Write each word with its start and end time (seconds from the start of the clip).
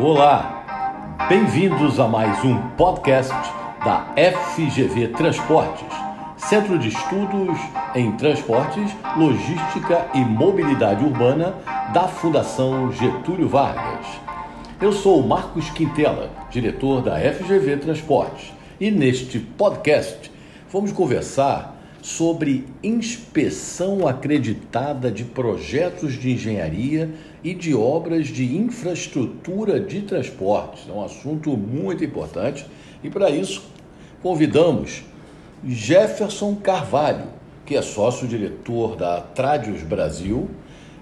Olá, 0.00 1.26
bem-vindos 1.28 1.98
a 1.98 2.06
mais 2.06 2.44
um 2.44 2.56
podcast 2.76 3.32
da 3.84 4.14
FGV 4.14 5.08
Transportes, 5.08 5.88
Centro 6.36 6.78
de 6.78 6.86
Estudos 6.86 7.58
em 7.96 8.12
Transportes, 8.12 8.92
Logística 9.16 10.06
e 10.14 10.20
Mobilidade 10.20 11.04
Urbana 11.04 11.56
da 11.92 12.06
Fundação 12.06 12.92
Getúlio 12.92 13.48
Vargas. 13.48 14.06
Eu 14.80 14.92
sou 14.92 15.20
Marcos 15.26 15.68
Quintela, 15.70 16.30
diretor 16.48 17.02
da 17.02 17.18
FGV 17.18 17.78
Transportes, 17.78 18.52
e 18.80 18.92
neste 18.92 19.40
podcast 19.40 20.30
vamos 20.70 20.92
conversar 20.92 21.76
sobre 22.02 22.64
inspeção 22.82 24.06
acreditada 24.06 25.10
de 25.10 25.24
projetos 25.24 26.14
de 26.14 26.32
engenharia 26.32 27.10
e 27.42 27.54
de 27.54 27.74
obras 27.74 28.28
de 28.28 28.56
infraestrutura 28.56 29.80
de 29.80 30.02
transportes. 30.02 30.88
É 30.88 30.92
um 30.92 31.02
assunto 31.02 31.56
muito 31.56 32.04
importante 32.04 32.66
e 33.02 33.10
para 33.10 33.30
isso 33.30 33.62
convidamos 34.22 35.02
Jefferson 35.66 36.54
Carvalho, 36.56 37.26
que 37.66 37.76
é 37.76 37.82
sócio-diretor 37.82 38.96
da 38.96 39.20
Tradius 39.20 39.82
Brasil, 39.82 40.48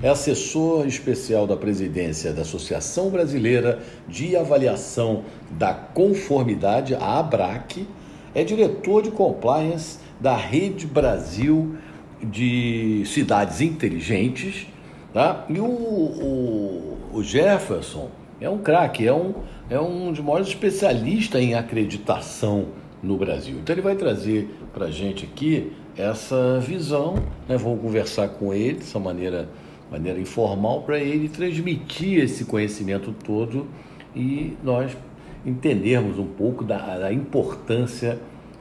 é 0.02 0.09
assessor 0.09 0.87
especial 0.87 1.46
da 1.46 1.56
presidência 1.56 2.32
da 2.32 2.42
Associação 2.42 3.09
Brasileira 3.09 3.82
de 4.06 4.37
Avaliação 4.37 5.24
da 5.51 5.73
Conformidade, 5.73 6.95
a 6.95 7.18
ABRAC, 7.18 7.87
é 8.34 8.45
diretor 8.45 9.02
de 9.02 9.10
compliance 9.10 9.98
da 10.20 10.37
Rede 10.37 10.87
Brasil 10.87 11.77
de 12.23 13.02
Cidades 13.07 13.61
Inteligentes, 13.61 14.66
tá? 15.12 15.45
E 15.48 15.60
o, 15.60 15.66
o, 15.66 16.99
o 17.13 17.23
Jefferson 17.23 18.10
é 18.40 18.49
um 18.49 18.59
craque, 18.59 19.07
é 19.07 19.13
um, 19.13 19.35
é 19.68 19.80
um 19.80 20.10
dos 20.13 20.21
maiores 20.21 20.49
especialistas 20.49 21.40
em 21.40 21.55
acreditação 21.55 22.66
no 23.02 23.16
Brasil. 23.16 23.57
Então 23.59 23.74
ele 23.74 23.82
vai 23.82 23.95
trazer 23.95 24.49
para 24.73 24.87
a 24.87 24.90
gente 24.90 25.24
aqui 25.24 25.73
essa 25.96 26.59
visão, 26.60 27.15
né? 27.49 27.57
Vamos 27.57 27.80
conversar 27.80 28.29
com 28.29 28.52
ele 28.52 28.79
dessa 28.79 28.99
maneira, 28.99 29.49
maneira 29.90 30.21
informal 30.21 30.83
para 30.83 30.99
ele 30.99 31.29
transmitir 31.29 32.23
esse 32.23 32.45
conhecimento 32.45 33.15
todo 33.24 33.66
e 34.15 34.57
nós 34.62 34.96
entendermos 35.45 36.18
um 36.18 36.27
pouco 36.27 36.65
da, 36.65 36.99
da 36.99 37.12
importância 37.12 38.18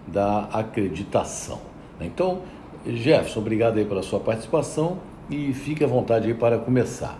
da 0.08 0.46
acreditação. 0.52 1.62
Então, 2.00 2.42
Jefferson, 2.86 3.40
obrigado 3.40 3.78
aí 3.78 3.86
pela 3.86 4.04
sua 4.04 4.20
participação 4.20 5.00
e 5.30 5.54
fique 5.54 5.84
à 5.84 5.88
vontade 5.88 6.28
aí 6.28 6.34
para 6.34 6.60
começar. 6.60 7.18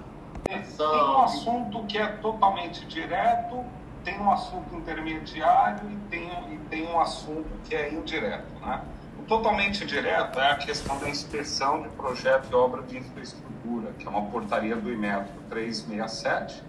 Tem 0.48 0.60
um 0.78 1.22
assunto 1.22 1.84
que 1.86 1.98
é 1.98 2.08
totalmente 2.08 2.86
direto, 2.86 3.64
tem 4.04 4.20
um 4.20 4.30
assunto 4.32 4.76
intermediário 4.76 5.90
e 5.90 5.96
tem, 6.10 6.28
e 6.52 6.58
tem 6.70 6.88
um 6.88 7.00
assunto 7.00 7.48
que 7.64 7.74
é 7.74 7.92
indireto. 7.92 8.46
Né? 8.62 8.82
O 9.20 9.24
totalmente 9.24 9.86
direto 9.86 10.40
é 10.40 10.52
a 10.52 10.56
questão 10.56 11.00
da 11.00 11.10
inspeção 11.10 11.82
de 11.82 11.90
projeto 11.90 12.48
e 12.52 12.56
obra 12.56 12.84
de 12.84 12.98
infraestrutura, 12.98 13.92
que 13.98 14.06
é 14.06 14.10
uma 14.10 14.24
portaria 14.24 14.76
do 14.76 14.92
IMETRO 14.92 15.34
367, 15.50 16.62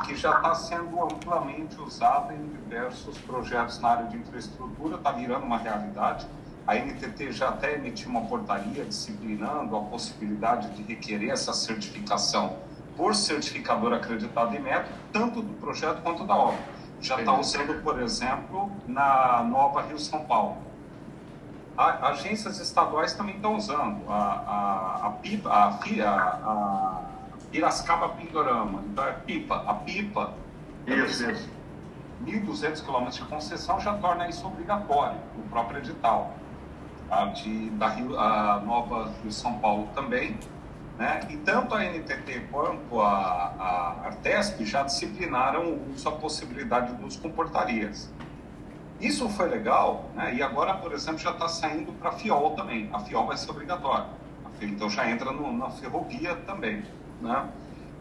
que 0.00 0.16
já 0.16 0.36
está 0.36 0.54
sendo 0.54 1.02
amplamente 1.02 1.80
usada 1.80 2.34
em 2.34 2.48
diversos 2.48 3.18
projetos 3.18 3.78
na 3.80 3.88
área 3.88 4.06
de 4.06 4.16
infraestrutura, 4.16 4.96
está 4.96 5.12
virando 5.12 5.44
uma 5.44 5.58
realidade. 5.58 6.26
A 6.66 6.74
NTT 6.76 7.32
já 7.32 7.48
até 7.48 7.74
emitiu 7.74 8.10
uma 8.10 8.22
portaria 8.22 8.84
disciplinando 8.84 9.76
a 9.76 9.80
possibilidade 9.80 10.70
de 10.70 10.82
requerer 10.82 11.30
essa 11.30 11.52
certificação 11.52 12.58
por 12.96 13.14
certificador 13.14 13.92
acreditado 13.92 14.54
em 14.54 14.60
método, 14.60 14.94
tanto 15.12 15.40
do 15.40 15.54
projeto 15.54 16.02
quanto 16.02 16.24
da 16.24 16.36
obra. 16.36 16.58
Já 17.00 17.18
está 17.20 17.32
usando, 17.32 17.80
por 17.82 18.02
exemplo, 18.02 18.70
na 18.86 19.42
Nova 19.44 19.82
Rio 19.82 19.98
São 19.98 20.24
Paulo. 20.24 20.58
A, 21.76 22.08
agências 22.08 22.58
estaduais 22.58 23.14
também 23.14 23.36
estão 23.36 23.56
usando. 23.56 24.02
A, 24.10 24.14
a, 24.14 25.06
a, 25.06 25.68
a, 26.04 26.18
a 26.44 27.02
Piracicaba 27.50 28.10
Pindorama. 28.10 28.82
Então 28.86 29.04
é 29.04 29.12
pipa. 29.12 29.64
A 29.66 29.74
pipa, 29.74 30.34
isso, 30.86 31.30
isso. 31.30 31.50
1.200 32.24 32.84
quilômetros 32.84 33.16
de 33.16 33.24
concessão 33.24 33.80
já 33.80 33.94
torna 33.94 34.28
isso 34.28 34.46
obrigatório 34.46 35.18
no 35.36 35.44
próprio 35.44 35.78
edital. 35.78 36.34
A 37.10 37.26
de, 37.26 37.70
da 37.70 37.88
Rio, 37.88 38.18
a 38.18 38.60
Nova 38.60 39.10
Rio 39.22 39.32
São 39.32 39.58
Paulo 39.58 39.88
também. 39.94 40.38
Né? 40.98 41.20
E 41.30 41.36
tanto 41.36 41.74
a 41.74 41.84
NTT 41.84 42.48
quanto 42.50 43.00
a, 43.00 43.54
a 43.58 44.06
Artesp 44.06 44.64
já 44.64 44.82
disciplinaram 44.82 45.64
o 45.64 45.92
uso, 45.92 46.08
a 46.08 46.12
possibilidade 46.12 46.92
dos 46.94 47.16
comportarias. 47.16 48.12
Isso 49.00 49.28
foi 49.28 49.48
legal, 49.48 50.10
né? 50.16 50.34
e 50.34 50.42
agora, 50.42 50.74
por 50.74 50.92
exemplo, 50.92 51.20
já 51.20 51.30
está 51.30 51.46
saindo 51.46 51.92
para 51.92 52.08
a 52.08 52.12
FIOL 52.12 52.56
também. 52.56 52.90
A 52.92 52.98
FIOL 52.98 53.26
vai 53.26 53.36
ser 53.36 53.48
obrigatória. 53.50 54.06
Então 54.60 54.90
já 54.90 55.08
entra 55.08 55.30
no, 55.30 55.56
na 55.56 55.70
ferrovia 55.70 56.34
também. 56.34 56.82
Né? 57.20 57.48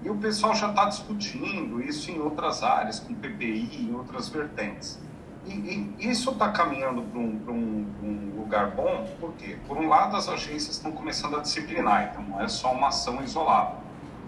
E 0.03 0.09
o 0.09 0.16
pessoal 0.16 0.53
já 0.53 0.69
está 0.69 0.85
discutindo 0.85 1.81
isso 1.81 2.11
em 2.11 2.19
outras 2.19 2.61
áreas, 2.61 3.00
com 3.00 3.13
PPI, 3.13 3.88
em 3.89 3.95
outras 3.95 4.29
vertentes. 4.29 5.00
E, 5.45 5.95
e 6.00 6.09
isso 6.09 6.31
está 6.31 6.51
caminhando 6.51 7.01
para 7.01 7.19
um, 7.19 7.41
um, 7.47 7.88
um, 8.03 8.39
lugar 8.39 8.72
bom, 8.72 9.09
porque, 9.19 9.57
por 9.67 9.77
um 9.77 9.88
lado, 9.88 10.16
as 10.16 10.27
agências 10.27 10.75
estão 10.75 10.91
começando 10.91 11.38
a 11.38 11.39
disciplinar, 11.39 12.09
então 12.11 12.23
não 12.23 12.41
é 12.41 12.47
só 12.47 12.72
uma 12.73 12.89
ação 12.89 13.23
isolada. 13.23 13.75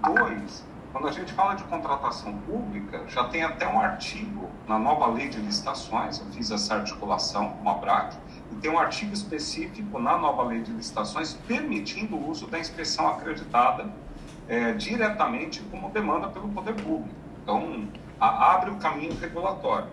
Dois, 0.01 0.65
quando 0.91 1.07
a 1.07 1.11
gente 1.11 1.31
fala 1.33 1.55
de 1.55 1.63
contratação 1.65 2.33
pública, 2.39 3.03
já 3.07 3.25
tem 3.25 3.43
até 3.43 3.67
um 3.67 3.79
artigo 3.79 4.49
na 4.67 4.79
nova 4.79 5.07
lei 5.07 5.29
de 5.29 5.39
licitações, 5.39 6.19
eu 6.19 6.25
fiz 6.27 6.49
essa 6.51 6.75
articulação 6.75 7.51
com 7.61 7.69
a 7.69 7.73
BRAC, 7.75 8.15
e 8.51 8.55
tem 8.55 8.71
um 8.71 8.79
artigo 8.79 9.13
específico 9.13 9.99
na 9.99 10.17
nova 10.17 10.43
lei 10.43 10.61
de 10.61 10.71
licitações 10.71 11.33
permitindo 11.47 12.15
o 12.15 12.29
uso 12.29 12.47
da 12.47 12.57
inspeção 12.57 13.07
acreditada 13.07 13.91
é, 14.49 14.73
diretamente 14.73 15.61
como 15.71 15.89
demanda 15.91 16.27
pelo 16.27 16.49
poder 16.49 16.73
público. 16.73 17.15
Então, 17.43 17.87
a, 18.19 18.55
abre 18.55 18.71
o 18.71 18.75
caminho 18.75 19.15
regulatório. 19.17 19.87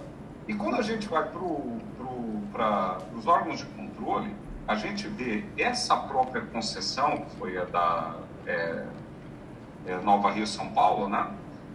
E 0.48 0.54
quando 0.54 0.76
a 0.76 0.82
gente 0.82 1.06
vai 1.08 1.22
para 1.22 1.38
pro, 1.38 2.98
os 3.14 3.26
órgãos 3.26 3.58
de 3.58 3.66
controle, 3.66 4.34
a 4.66 4.74
gente 4.74 5.06
vê 5.08 5.44
essa 5.58 5.96
própria 5.96 6.42
concessão, 6.42 7.18
que 7.18 7.36
foi 7.36 7.58
a 7.58 7.64
da 7.64 8.16
é, 8.46 8.86
é, 9.86 9.96
Nova 9.98 10.30
Rio 10.30 10.46
São 10.46 10.70
Paulo, 10.70 11.08
né? 11.08 11.30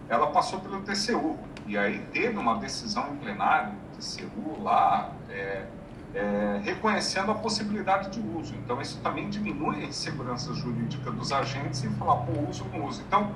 ela 0.10 0.28
passou 0.28 0.60
pelo 0.60 0.82
TCU. 0.82 1.38
E 1.68 1.78
aí 1.78 2.00
teve 2.12 2.38
uma 2.38 2.56
decisão 2.56 3.14
em 3.14 3.18
plenário, 3.18 3.74
TCU 3.98 4.62
lá, 4.62 5.12
é, 5.30 5.66
é, 6.14 6.60
reconhecendo 6.64 7.32
a 7.32 7.36
possibilidade 7.36 8.10
de 8.10 8.20
uso. 8.38 8.54
Então, 8.56 8.82
isso 8.82 9.00
também 9.02 9.30
diminui 9.30 9.84
a 9.84 9.86
insegurança 9.86 10.54
jurídica 10.54 11.10
dos 11.12 11.32
agentes 11.32 11.84
e 11.84 11.90
falar, 11.92 12.18
pô, 12.18 12.50
uso 12.50 12.66
ou 12.66 12.80
não 12.80 12.88
uso. 12.88 13.02
Então, 13.08 13.32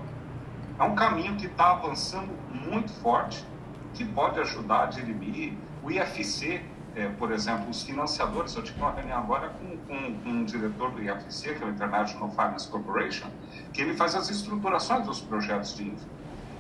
é 0.78 0.84
um 0.84 0.96
caminho 0.96 1.36
que 1.36 1.46
está 1.46 1.72
avançando 1.72 2.30
muito 2.52 2.91
forte, 2.94 3.46
que 3.94 4.03
pode 4.03 4.40
ajudar 4.41 4.84
a 4.84 4.86
dirimir. 4.88 5.53
O 5.81 5.90
IFC, 5.90 6.62
é, 6.96 7.08
por 7.09 7.31
exemplo, 7.31 7.69
os 7.69 7.84
financiadores, 7.84 8.53
eu 8.56 8.63
tive 8.63 8.81
uma 8.81 8.92
reunião 8.92 9.19
agora 9.19 9.50
com, 9.50 9.78
com, 9.78 10.16
com 10.16 10.30
um 10.30 10.44
diretor 10.44 10.92
do 10.92 11.02
IFC, 11.02 11.56
que 11.56 11.63
é 11.63 11.68
o 11.68 11.69
International 11.69 12.30
Finance 12.30 12.68
Corporation, 12.68 13.28
que 13.72 13.81
ele 13.81 13.94
faz 13.94 14.16
as 14.16 14.30
estruturações 14.30 15.06
dos 15.06 15.22
projetos 15.22 15.75
de 15.75 15.88
infra. 15.88 16.16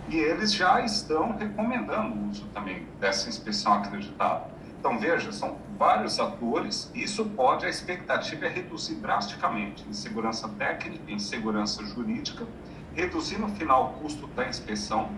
E 0.07 0.17
eles 0.17 0.53
já 0.53 0.79
estão 0.81 1.35
recomendando 1.35 2.15
o 2.15 2.29
uso 2.29 2.45
também 2.53 2.87
dessa 2.99 3.27
inspeção 3.27 3.73
acreditada. 3.73 4.54
Então, 4.85 4.99
veja, 4.99 5.31
são 5.31 5.57
vários 5.79 6.19
atores, 6.19 6.91
isso 6.93 7.25
pode, 7.25 7.65
a 7.65 7.69
expectativa 7.69 8.45
é 8.45 8.49
reduzir 8.49 8.93
drasticamente 8.93 9.83
insegurança 9.89 10.47
técnica, 10.47 11.11
insegurança 11.11 11.83
jurídica, 11.83 12.45
reduzir 12.93 13.39
no 13.39 13.49
final 13.49 13.85
o 13.85 14.03
custo 14.03 14.27
da 14.27 14.47
inspeção, 14.47 15.09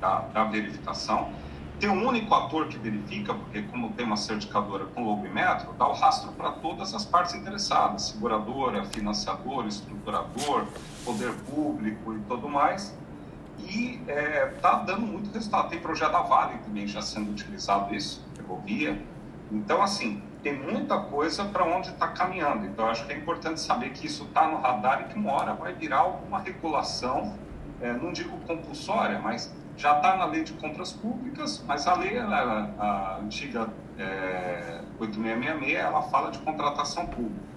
da, 0.00 0.20
da 0.20 0.44
verificação, 0.44 1.34
ter 1.78 1.88
um 1.88 2.02
único 2.02 2.34
ator 2.34 2.66
que 2.66 2.78
verifica, 2.78 3.34
porque 3.34 3.60
como 3.64 3.92
tem 3.92 4.06
uma 4.06 4.16
certificadora 4.16 4.86
com 4.86 5.04
metro, 5.28 5.74
dá 5.74 5.86
o 5.86 5.92
rastro 5.92 6.32
para 6.32 6.52
todas 6.52 6.94
as 6.94 7.04
partes 7.04 7.34
interessadas, 7.34 8.04
seguradora, 8.04 8.86
financiador, 8.86 9.66
estruturador, 9.66 10.64
poder 11.04 11.34
público 11.54 12.14
e 12.14 12.20
tudo 12.20 12.48
mais, 12.48 12.96
e 13.58 14.00
está 14.06 14.12
é, 14.12 14.46
tá 14.60 14.74
dando 14.80 15.02
muito 15.02 15.32
resultado. 15.32 15.68
Tem 15.68 15.78
projeto 15.80 16.12
da 16.12 16.22
Vale 16.22 16.58
também 16.58 16.86
já 16.86 17.02
sendo 17.02 17.30
utilizado 17.30 17.94
isso, 17.94 18.24
ferrovia. 18.36 19.00
Então, 19.50 19.82
assim, 19.82 20.22
tem 20.42 20.52
muita 20.52 20.98
coisa 20.98 21.44
para 21.44 21.64
onde 21.64 21.90
está 21.90 22.08
caminhando. 22.08 22.66
Então, 22.66 22.88
acho 22.88 23.06
que 23.06 23.12
é 23.12 23.16
importante 23.16 23.60
saber 23.60 23.90
que 23.90 24.06
isso 24.06 24.24
está 24.24 24.48
no 24.48 24.58
radar 24.58 25.02
e 25.02 25.04
que 25.12 25.18
uma 25.18 25.32
hora 25.32 25.54
vai 25.54 25.72
virar 25.72 25.98
alguma 25.98 26.40
regulação, 26.40 27.34
é, 27.80 27.92
não 27.92 28.12
digo 28.12 28.36
compulsória, 28.46 29.18
mas 29.18 29.54
já 29.76 29.96
está 29.96 30.16
na 30.16 30.24
lei 30.26 30.44
de 30.44 30.52
compras 30.54 30.92
públicas, 30.92 31.62
mas 31.66 31.86
a 31.86 31.94
lei, 31.94 32.16
ela, 32.16 32.70
a 32.78 33.18
antiga 33.18 33.68
é, 33.98 34.80
8666, 34.98 35.78
ela 35.78 36.02
fala 36.02 36.30
de 36.30 36.38
contratação 36.38 37.06
pública 37.06 37.53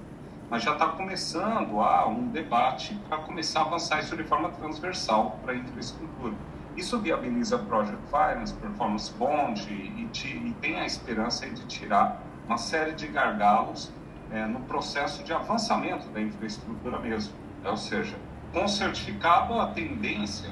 mas 0.50 0.64
já 0.64 0.74
está 0.74 0.88
começando 0.88 1.80
a 1.82 2.08
um 2.08 2.28
debate 2.30 2.98
para 3.10 3.18
começar 3.20 3.62
a 3.62 3.64
avançar 3.64 4.00
isso 4.00 4.16
de 4.16 4.24
forma 4.24 4.50
transversal 4.50 5.38
para 5.44 5.54
a 5.54 5.56
infraestrutura. 5.56 6.34
Isso 6.76 7.00
viabiliza 7.00 7.58
Project 7.58 8.02
Finance, 8.08 8.54
Performance 8.54 9.12
Bond 9.14 9.68
e, 9.70 9.74
e, 9.74 10.48
e 10.48 10.54
tem 10.62 10.80
a 10.80 10.86
esperança 10.86 11.50
de 11.50 11.66
tirar 11.66 12.22
uma 12.46 12.58
série 12.58 12.94
de 12.94 13.08
gargalos 13.08 13.92
é, 14.32 14.46
no 14.46 14.60
processo 14.62 15.24
de 15.24 15.34
avançamento 15.34 16.08
da 16.10 16.22
infraestrutura 16.22 17.00
mesmo. 17.00 17.34
Ou 17.66 17.76
seja, 17.76 18.16
com 18.54 18.68
certificado, 18.68 19.60
a 19.60 19.68
tendência, 19.68 20.50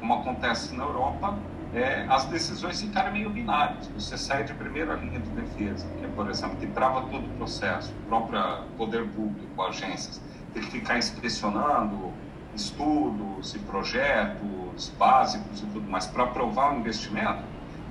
como 0.00 0.14
acontece 0.14 0.74
na 0.74 0.84
Europa, 0.84 1.36
é 1.74 2.06
as 2.08 2.24
decisões 2.26 2.80
ficarem 2.80 3.12
meio 3.12 3.30
binárias. 3.30 3.88
Você 3.88 4.16
sai 4.16 4.44
de 4.44 4.54
primeira 4.54 4.94
linha 4.94 5.18
de 5.18 5.28
defesa, 5.30 5.86
que 5.98 6.04
é, 6.04 6.08
por 6.08 6.30
exemplo, 6.30 6.56
que 6.56 6.66
trava 6.68 7.02
todo 7.02 7.26
o 7.26 7.36
processo, 7.36 7.92
o 7.92 8.08
próprio 8.08 8.40
poder 8.76 9.08
público, 9.08 9.62
agências, 9.62 10.20
tem 10.52 10.62
que 10.62 10.70
ficar 10.70 10.98
inspecionando 10.98 12.12
estudos 12.54 13.54
e 13.56 13.58
projetos 13.60 14.90
básicos 14.96 15.62
e 15.62 15.66
tudo 15.66 15.90
mais 15.90 16.06
para 16.06 16.22
aprovar 16.22 16.74
o 16.74 16.78
investimento. 16.78 17.42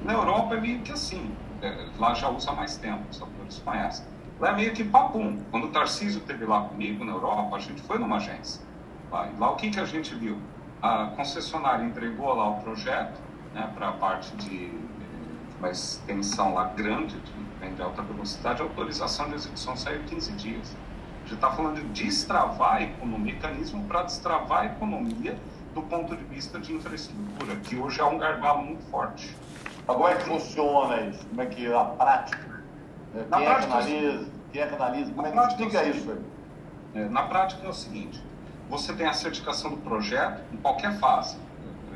Na 0.06 0.14
Europa 0.14 0.56
é 0.56 0.62
meio 0.62 0.80
que 0.80 0.94
assim, 0.94 1.36
é, 1.62 1.88
lá 2.00 2.14
já 2.14 2.30
usa 2.30 2.54
mais 2.54 2.78
tempo, 2.78 3.04
os 3.12 3.22
atores 3.22 3.60
conhecem. 3.60 4.06
Lá 4.40 4.52
é 4.52 4.56
meio 4.56 4.74
que 4.74 4.84
papum. 4.84 5.42
Quando 5.52 5.66
o 5.66 5.70
Tarcísio 5.70 6.20
esteve 6.20 6.46
lá 6.46 6.62
comigo 6.62 7.04
na 7.04 7.12
Europa, 7.12 7.58
a 7.58 7.60
gente 7.60 7.82
foi 7.82 8.00
numa 8.00 8.16
agência. 8.16 8.62
Lá, 9.12 9.28
lá 9.38 9.52
o 9.52 9.56
que, 9.58 9.70
que 9.70 9.80
a 9.80 9.86
gente 9.86 10.16
viu? 10.16 10.38
A 10.82 11.08
concessionária 11.16 11.84
entregou 11.84 12.34
lá 12.34 12.50
o 12.50 12.62
projeto 12.62 13.22
né, 13.54 13.72
para 13.74 13.90
a 13.90 13.92
parte 13.94 14.36
de 14.38 14.72
uma 15.60 15.70
extensão 15.70 16.54
lá 16.54 16.66
grande 16.66 17.16
de, 17.20 17.76
de 17.76 17.82
alta 17.82 18.02
velocidade, 18.02 18.62
a 18.62 18.66
autorização 18.66 19.30
de 19.30 19.36
execução 19.36 19.78
saiu 19.78 20.04
15 20.04 20.32
dias. 20.34 20.76
A 21.20 21.24
gente 21.24 21.36
está 21.36 21.52
falando 21.52 21.76
de 21.76 22.04
destravar 22.04 22.76
a 22.76 22.82
economia, 22.82 23.34
mecanismo 23.34 23.86
para 23.86 24.04
destravar 24.04 24.64
a 24.64 24.66
economia 24.66 25.38
do 25.74 25.82
ponto 25.82 26.16
de 26.16 26.24
vista 26.26 26.60
de 26.60 26.74
infraestrutura, 26.74 27.56
que 27.64 27.78
hoje 27.78 28.00
é 28.00 28.04
um 28.04 28.18
gargalo 28.18 28.64
muito 28.64 28.84
forte. 28.92 29.36
Como 29.86 30.08
é 30.08 30.16
que 30.16 30.24
funciona 30.24 31.02
isso? 31.02 31.26
Como 31.28 31.42
é 31.42 31.46
que 31.46 31.66
é 31.66 31.76
a 31.76 31.86
prática? 31.86 32.64
Quem 33.14 33.48
é 33.48 33.56
que 33.56 33.66
analisa? 33.66 34.26
Quem 34.52 34.62
é 34.62 34.68
que 34.68 34.76
analisa? 34.76 35.14
Como 35.14 35.28
é 35.28 35.32
que 35.32 35.38
explica 35.40 35.78
é 35.80 35.90
isso 35.90 36.12
aí? 36.12 37.02
É, 37.02 37.10
na 37.10 37.24
prática 37.24 37.66
é 37.66 37.70
o 37.70 37.74
seguinte, 37.74 38.22
você 38.70 38.94
tem 38.94 39.08
a 39.08 39.14
certificação 39.14 39.72
do 39.72 39.78
projeto 39.78 40.42
em 40.54 40.58
qualquer 40.58 41.00
fase, 41.00 41.38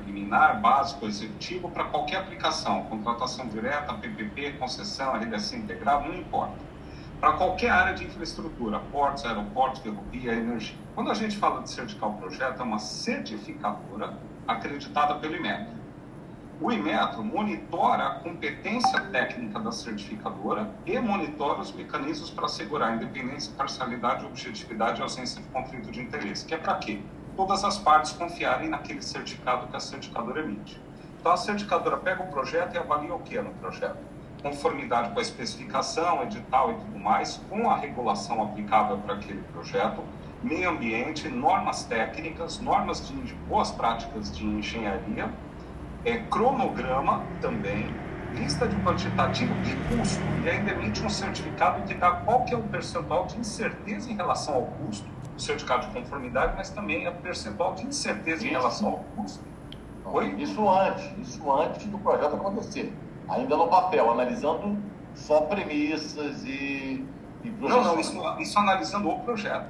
preliminar, 0.08 0.62
básico, 0.62 1.06
executivo, 1.06 1.70
para 1.70 1.84
qualquer 1.86 2.18
aplicação, 2.18 2.84
contratação 2.86 3.48
direta, 3.48 3.94
PPP, 3.94 4.54
concessão, 4.54 5.14
RDC 5.16 5.58
integrado, 5.58 6.08
não 6.08 6.16
importa. 6.16 6.56
Para 7.20 7.34
qualquer 7.34 7.72
área 7.72 7.94
de 7.94 8.06
infraestrutura, 8.06 8.80
portos, 8.92 9.26
aeroportos, 9.26 9.82
ferrovia, 9.82 10.34
energia. 10.34 10.78
Quando 10.96 11.12
a 11.12 11.14
gente 11.14 11.36
fala 11.38 11.62
de 11.62 11.70
certificar 11.70 12.10
o 12.10 12.14
projeto, 12.14 12.62
é 12.62 12.64
uma 12.64 12.80
certificadora 12.80 14.18
acreditada 14.48 15.16
pelo 15.16 15.36
IMETRO. 15.36 15.78
O 16.60 16.72
Imetro 16.72 17.24
monitora 17.24 18.08
a 18.08 18.20
competência 18.20 19.00
técnica 19.12 19.60
da 19.60 19.72
certificadora 19.72 20.72
e 20.88 20.98
monitora 21.00 21.60
os 21.60 21.72
mecanismos 21.72 22.32
para 22.32 22.46
assegurar 22.46 22.96
independência, 22.96 23.54
parcialidade, 23.56 24.26
objetividade 24.26 25.00
e 25.00 25.04
ausência 25.04 25.40
de 25.40 25.48
conflito 25.50 25.92
de 25.92 26.02
interesse. 26.02 26.46
Que 26.46 26.56
é 26.56 26.58
para 26.58 26.76
quê? 26.76 27.00
Todas 27.38 27.64
as 27.64 27.78
partes 27.78 28.14
confiarem 28.14 28.68
naquele 28.68 29.00
certificado 29.00 29.68
que 29.68 29.78
a 29.78 29.80
certificadora 29.80 30.42
emite. 30.42 30.82
Então, 31.20 31.32
a 31.32 31.38
certificadora 31.38 31.96
pega 31.98 32.24
o 32.24 32.28
projeto 32.28 32.74
e 32.74 32.80
avalia 32.80 33.14
o 33.14 33.20
que 33.20 33.40
no 33.40 33.52
projeto? 33.52 34.00
Conformidade 34.42 35.12
com 35.12 35.20
a 35.20 35.22
especificação, 35.22 36.24
edital 36.24 36.72
e 36.72 36.76
tudo 36.76 36.98
mais, 36.98 37.40
com 37.48 37.70
a 37.70 37.78
regulação 37.78 38.42
aplicável 38.42 38.98
para 38.98 39.14
aquele 39.14 39.44
projeto, 39.54 40.04
meio 40.42 40.68
ambiente, 40.68 41.30
normas 41.30 41.84
técnicas, 41.84 42.60
normas 42.60 43.08
de 43.08 43.14
boas 43.48 43.70
práticas 43.70 44.36
de 44.36 44.44
engenharia 44.44 45.32
é, 46.04 46.18
cronograma 46.32 47.22
também, 47.40 47.88
lista 48.34 48.68
de 48.68 48.76
quantitativo 48.78 49.54
e 49.64 49.96
custo. 49.96 50.24
E 50.44 50.50
ainda 50.50 50.72
emite 50.72 51.04
um 51.04 51.10
certificado 51.10 51.84
que 51.84 51.94
dá 51.94 52.14
qual 52.14 52.46
que 52.46 52.56
é 52.56 52.58
o 52.58 52.64
percentual 52.64 53.28
de 53.28 53.38
incerteza 53.38 54.12
em 54.12 54.16
relação 54.16 54.56
ao 54.56 54.64
custo, 54.64 55.08
o 55.38 55.40
certificado 55.40 55.88
de 55.88 55.94
conformidade, 55.94 56.54
mas 56.58 56.70
também 56.70 57.08
o 57.08 57.12
percentual 57.16 57.76
de 57.76 57.86
incerteza 57.86 58.46
em 58.46 58.50
relação 58.50 58.90
ao 58.90 58.98
custo. 59.16 59.44
Oi? 60.06 60.36
Isso 60.38 60.68
antes, 60.70 61.06
isso 61.20 61.52
antes 61.52 61.86
do 61.86 61.98
projeto 62.00 62.36
acontecer. 62.36 62.94
Ainda 63.30 63.56
no 63.56 63.68
papel, 63.68 64.10
analisando 64.12 64.78
só 65.14 65.42
premissas 65.42 66.44
e, 66.44 67.06
e 67.44 67.50
Não, 67.60 67.84
não, 67.84 68.00
isso, 68.00 68.18
isso 68.40 68.60
analisando 68.60 69.10
o 69.10 69.20
projeto. 69.20 69.70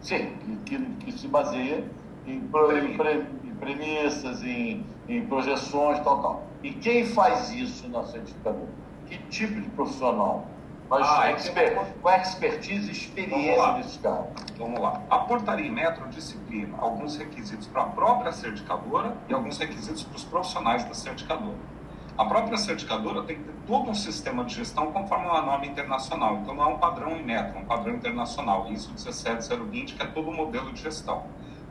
Sim, 0.00 0.32
que, 0.64 0.76
que, 0.76 0.84
que 1.04 1.12
se 1.12 1.28
baseia 1.28 1.84
em, 2.26 2.40
pre, 2.40 3.26
em 3.44 3.54
premissas, 3.54 4.42
em 4.42 4.84
em 5.10 5.26
projeções, 5.26 5.98
tal, 6.00 6.22
tal. 6.22 6.42
E 6.62 6.70
quem 6.70 7.04
faz 7.04 7.50
isso 7.50 7.88
na 7.88 8.04
certificadora? 8.04 8.68
Que 9.06 9.18
tipo 9.28 9.60
de 9.60 9.68
profissional? 9.70 10.46
Mas 10.90 11.08
ah, 11.08 11.30
expert, 11.30 11.76
com 12.02 12.10
expertise 12.10 12.88
e 12.88 12.90
experiência 12.90 13.72
desse 13.74 13.98
cara. 14.00 14.28
Vamos 14.58 14.80
lá. 14.80 15.00
A 15.08 15.18
portaria 15.18 15.70
metro 15.70 16.08
disciplina 16.08 16.76
alguns 16.80 17.16
requisitos 17.16 17.68
para 17.68 17.82
a 17.82 17.86
própria 17.86 18.32
certificadora 18.32 19.16
e 19.28 19.32
alguns 19.32 19.56
requisitos 19.56 20.02
para 20.02 20.16
os 20.16 20.24
profissionais 20.24 20.82
da 20.82 20.92
certificadora. 20.92 21.56
A 22.18 22.24
própria 22.24 22.58
certificadora 22.58 23.22
tem 23.22 23.36
que 23.36 23.44
ter 23.44 23.54
todo 23.68 23.88
um 23.88 23.94
sistema 23.94 24.44
de 24.44 24.56
gestão 24.56 24.90
conforme 24.90 25.26
uma 25.26 25.40
norma 25.40 25.64
internacional. 25.64 26.38
Então, 26.38 26.56
não 26.56 26.64
é 26.64 26.66
um 26.66 26.78
padrão 26.78 27.16
em 27.16 27.22
metro, 27.22 27.56
é 27.56 27.60
um 27.60 27.66
padrão 27.66 27.94
internacional. 27.94 28.66
ISO 28.72 28.90
17020, 28.96 29.94
que 29.94 30.02
é 30.02 30.06
todo 30.06 30.28
o 30.28 30.34
modelo 30.34 30.72
de 30.72 30.82
gestão. 30.82 31.22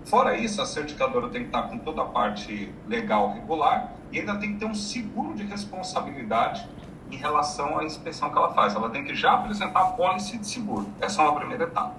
Fora 0.06 0.38
isso, 0.38 0.62
a 0.62 0.66
certificadora 0.66 1.28
tem 1.28 1.42
que 1.42 1.48
estar 1.50 1.64
com 1.64 1.78
toda 1.78 2.04
a 2.04 2.06
parte 2.06 2.74
legal 2.88 3.34
regular 3.34 3.92
e 4.14 4.20
ainda 4.20 4.38
tem 4.38 4.54
que 4.54 4.60
ter 4.60 4.66
um 4.66 4.74
seguro 4.74 5.34
de 5.34 5.44
responsabilidade 5.44 6.66
em 7.12 7.16
relação 7.16 7.80
à 7.80 7.84
inspeção 7.84 8.30
que 8.30 8.38
ela 8.38 8.54
faz. 8.54 8.76
Ela 8.76 8.90
tem 8.90 9.04
que 9.04 9.16
já 9.16 9.34
apresentar 9.34 9.80
a 9.80 9.86
pólice 9.86 10.38
de 10.38 10.48
seguro. 10.48 10.88
Essa 11.02 11.22
é 11.22 11.26
uma 11.26 11.36
primeira 11.36 11.64
etapa. 11.64 11.96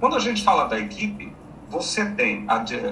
Quando 0.00 0.16
a 0.16 0.20
gente 0.20 0.42
fala 0.42 0.64
da 0.66 0.78
equipe, 0.78 1.34
você 1.68 2.04
tem, 2.10 2.46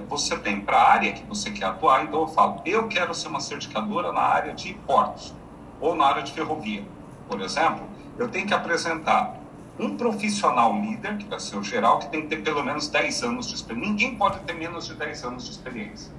você 0.08 0.36
tem 0.38 0.60
para 0.60 0.76
a 0.76 0.92
área 0.92 1.12
que 1.12 1.24
você 1.24 1.50
quer 1.50 1.66
atuar, 1.66 2.04
então 2.04 2.20
eu 2.20 2.28
falo, 2.28 2.60
eu 2.64 2.88
quero 2.88 3.14
ser 3.14 3.28
uma 3.28 3.40
certificadora 3.40 4.12
na 4.12 4.20
área 4.20 4.54
de 4.54 4.74
portos 4.86 5.34
ou 5.80 5.94
na 5.94 6.06
área 6.06 6.22
de 6.22 6.32
ferrovia. 6.32 6.84
Por 7.28 7.40
exemplo, 7.40 7.86
eu 8.18 8.28
tenho 8.28 8.46
que 8.46 8.54
apresentar 8.54 9.36
um 9.78 9.96
profissional 9.96 10.74
líder, 10.80 11.16
que 11.16 11.26
vai 11.26 11.40
ser 11.40 11.56
o 11.56 11.62
geral, 11.62 11.98
que 11.98 12.08
tem 12.08 12.22
que 12.22 12.28
ter 12.28 12.42
pelo 12.42 12.62
menos 12.62 12.88
10 12.88 13.22
anos 13.22 13.48
de 13.48 13.54
experiência. 13.54 13.90
Ninguém 13.90 14.16
pode 14.16 14.40
ter 14.40 14.52
menos 14.52 14.86
de 14.86 14.94
10 14.94 15.24
anos 15.24 15.44
de 15.44 15.50
experiência. 15.50 16.12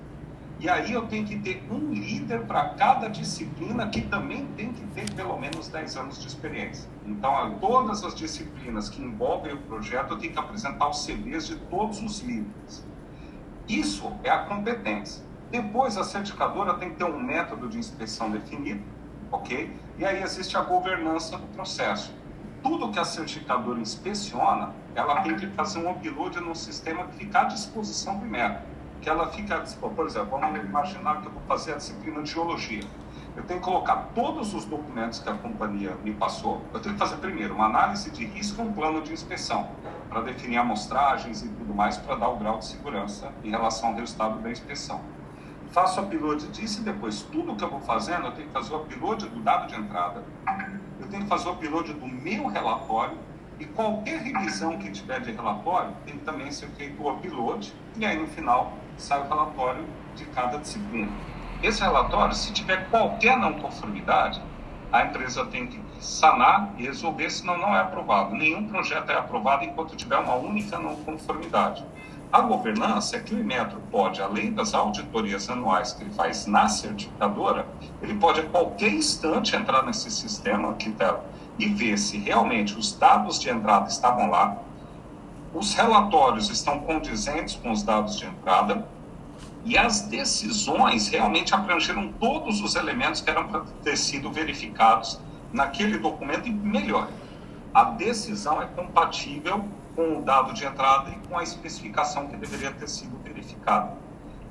E 0.63 0.69
aí 0.69 0.93
eu 0.93 1.05
tenho 1.07 1.27
que 1.27 1.37
ter 1.37 1.61
um 1.69 1.91
líder 1.91 2.45
para 2.45 2.69
cada 2.69 3.09
disciplina 3.09 3.85
que 3.89 3.99
também 3.99 4.45
tem 4.55 4.71
que 4.71 4.81
ter 4.93 5.13
pelo 5.13 5.37
menos 5.37 5.67
10 5.67 5.97
anos 5.97 6.17
de 6.17 6.25
experiência. 6.25 6.89
Então, 7.05 7.57
todas 7.59 8.01
as 8.01 8.15
disciplinas 8.15 8.87
que 8.87 9.01
envolvem 9.01 9.55
o 9.55 9.57
projeto, 9.57 10.13
eu 10.13 10.17
tenho 10.17 10.31
que 10.31 10.39
apresentar 10.39 10.87
os 10.87 11.05
CVs 11.05 11.47
de 11.47 11.57
todos 11.57 12.01
os 12.01 12.21
líderes. 12.21 12.87
Isso 13.67 14.09
é 14.23 14.29
a 14.29 14.45
competência. 14.45 15.21
Depois, 15.51 15.97
a 15.97 16.03
certificadora 16.05 16.75
tem 16.75 16.91
que 16.91 16.95
ter 16.95 17.03
um 17.03 17.21
método 17.21 17.67
de 17.67 17.77
inspeção 17.77 18.31
definido, 18.31 18.83
ok? 19.33 19.69
E 19.97 20.05
aí 20.05 20.23
existe 20.23 20.55
a 20.55 20.61
governança 20.61 21.37
do 21.37 21.47
processo 21.47 22.13
tudo 22.63 22.89
que 22.89 22.97
a 22.97 23.03
certificadora 23.03 23.77
inspeciona, 23.77 24.71
ela 24.95 25.19
tem 25.19 25.35
que 25.35 25.47
fazer 25.47 25.79
um 25.79 25.91
upload 25.91 26.39
no 26.39 26.55
sistema 26.55 27.05
que 27.07 27.17
fica 27.17 27.41
à 27.41 27.43
disposição 27.43 28.17
do 28.17 28.25
método. 28.25 28.71
Que 29.03 29.09
ela 29.09 29.27
fica, 29.27 29.59
por 29.59 30.05
exemplo, 30.05 30.39
vamos 30.39 30.63
imaginar 30.63 31.19
que 31.19 31.27
eu 31.27 31.31
vou 31.33 31.41
fazer 31.45 31.73
a 31.73 31.75
disciplina 31.75 32.23
de 32.23 32.31
geologia. 32.31 32.83
Eu 33.35 33.43
tenho 33.43 33.59
que 33.59 33.65
colocar 33.65 33.97
todos 34.15 34.53
os 34.53 34.63
documentos 34.63 35.19
que 35.19 35.27
a 35.27 35.33
companhia 35.33 35.97
me 36.05 36.13
passou. 36.13 36.61
Eu 36.73 36.79
tenho 36.79 36.95
que 36.95 36.99
fazer 36.99 37.17
primeiro 37.17 37.53
uma 37.53 37.65
análise 37.65 38.09
de 38.11 38.25
risco 38.25 38.61
e 38.61 38.65
um 38.65 38.71
plano 38.71 39.01
de 39.01 39.11
inspeção, 39.11 39.67
para 40.07 40.21
definir 40.21 40.55
amostragens 40.55 41.43
e 41.43 41.49
tudo 41.49 41.73
mais, 41.73 41.97
para 41.97 42.15
dar 42.15 42.29
o 42.29 42.37
grau 42.37 42.59
de 42.59 42.65
segurança 42.65 43.33
em 43.43 43.49
relação 43.49 43.89
ao 43.89 43.95
resultado 43.95 44.39
da 44.39 44.49
inspeção. 44.49 45.01
Faço 45.71 45.99
o 45.99 46.05
upload 46.05 46.47
disso 46.47 46.79
e 46.79 46.83
depois 46.85 47.23
tudo 47.23 47.57
que 47.57 47.63
eu 47.65 47.69
vou 47.69 47.81
fazendo, 47.81 48.27
eu 48.27 48.31
tenho 48.31 48.47
que 48.47 48.53
fazer 48.53 48.73
o 48.73 48.77
upload 48.83 49.27
do 49.27 49.41
dado 49.41 49.67
de 49.67 49.75
entrada, 49.75 50.23
eu 51.01 51.07
tenho 51.09 51.23
que 51.23 51.29
fazer 51.29 51.49
o 51.49 51.51
upload 51.51 51.91
do 51.91 52.07
meu 52.07 52.47
relatório 52.47 53.17
e 53.59 53.65
qualquer 53.65 54.19
revisão 54.19 54.77
que 54.77 54.89
tiver 54.89 55.19
de 55.19 55.33
relatório 55.33 55.91
tem 56.05 56.17
que 56.17 56.23
também 56.23 56.49
ser 56.51 56.67
feito 56.69 57.03
o 57.03 57.11
upload 57.11 57.73
e 57.97 58.05
aí 58.05 58.17
no 58.17 58.27
final 58.27 58.77
sai 58.97 59.21
o 59.21 59.27
relatório 59.27 59.85
de 60.15 60.25
cada 60.25 60.57
disciplina. 60.57 61.11
Esse 61.61 61.81
relatório, 61.81 62.35
se 62.35 62.51
tiver 62.51 62.89
qualquer 62.89 63.37
não 63.37 63.53
conformidade, 63.53 64.41
a 64.91 65.05
empresa 65.05 65.45
tem 65.45 65.65
que 65.65 65.81
sanar 65.99 66.73
e 66.77 66.83
resolver, 66.83 67.29
senão 67.29 67.57
não 67.57 67.75
é 67.75 67.79
aprovado. 67.79 68.35
Nenhum 68.35 68.67
projeto 68.67 69.09
é 69.09 69.17
aprovado 69.17 69.63
enquanto 69.63 69.95
tiver 69.95 70.17
uma 70.17 70.35
única 70.35 70.77
não 70.77 70.95
conformidade. 70.97 71.83
A 72.31 72.41
governança 72.41 73.15
é 73.15 73.19
que 73.19 73.33
o 73.33 73.39
Inmetro 73.39 73.79
pode, 73.91 74.21
além 74.21 74.51
das 74.53 74.73
auditorias 74.73 75.49
anuais 75.49 75.93
que 75.93 76.03
ele 76.03 76.13
faz 76.13 76.47
na 76.47 76.67
certificadora, 76.67 77.67
ele 78.01 78.15
pode 78.15 78.39
a 78.39 78.43
qualquer 78.43 78.91
instante 78.91 79.55
entrar 79.55 79.83
nesse 79.83 80.09
sistema, 80.09 80.73
Quintela, 80.73 81.23
e 81.59 81.67
ver 81.67 81.97
se 81.97 82.17
realmente 82.17 82.77
os 82.77 82.91
dados 82.97 83.39
de 83.39 83.49
entrada 83.49 83.87
estavam 83.87 84.29
lá, 84.29 84.57
os 85.53 85.73
relatórios 85.73 86.49
estão 86.49 86.79
condizentes 86.79 87.55
com 87.55 87.71
os 87.71 87.83
dados 87.83 88.17
de 88.17 88.25
entrada, 88.25 88.87
E 89.65 89.77
as 89.77 90.01
decisões 90.01 91.07
realmente 91.07 91.55
abrangeram 91.55 92.11
todos 92.19 92.59
os 92.59 92.75
elementos 92.75 93.21
que 93.21 93.29
eram 93.29 93.47
para 93.47 93.61
ter 93.81 93.95
sido 93.95 94.29
verificados 94.29 95.17
naquele 95.53 95.97
documento 95.99 96.49
e 96.49 96.51
melhor, 96.51 97.07
a 97.73 97.85
decisão 97.85 98.61
é 98.61 98.65
compatível 98.65 99.63
com 99.95 100.17
o 100.17 100.21
dado 100.21 100.53
de 100.53 100.65
entrada 100.65 101.11
e 101.11 101.27
com 101.27 101.37
a 101.37 101.43
especificação 101.43 102.27
que 102.27 102.35
deveria 102.35 102.71
ter 102.71 102.89
sido 102.89 103.17
verificada. 103.23 103.93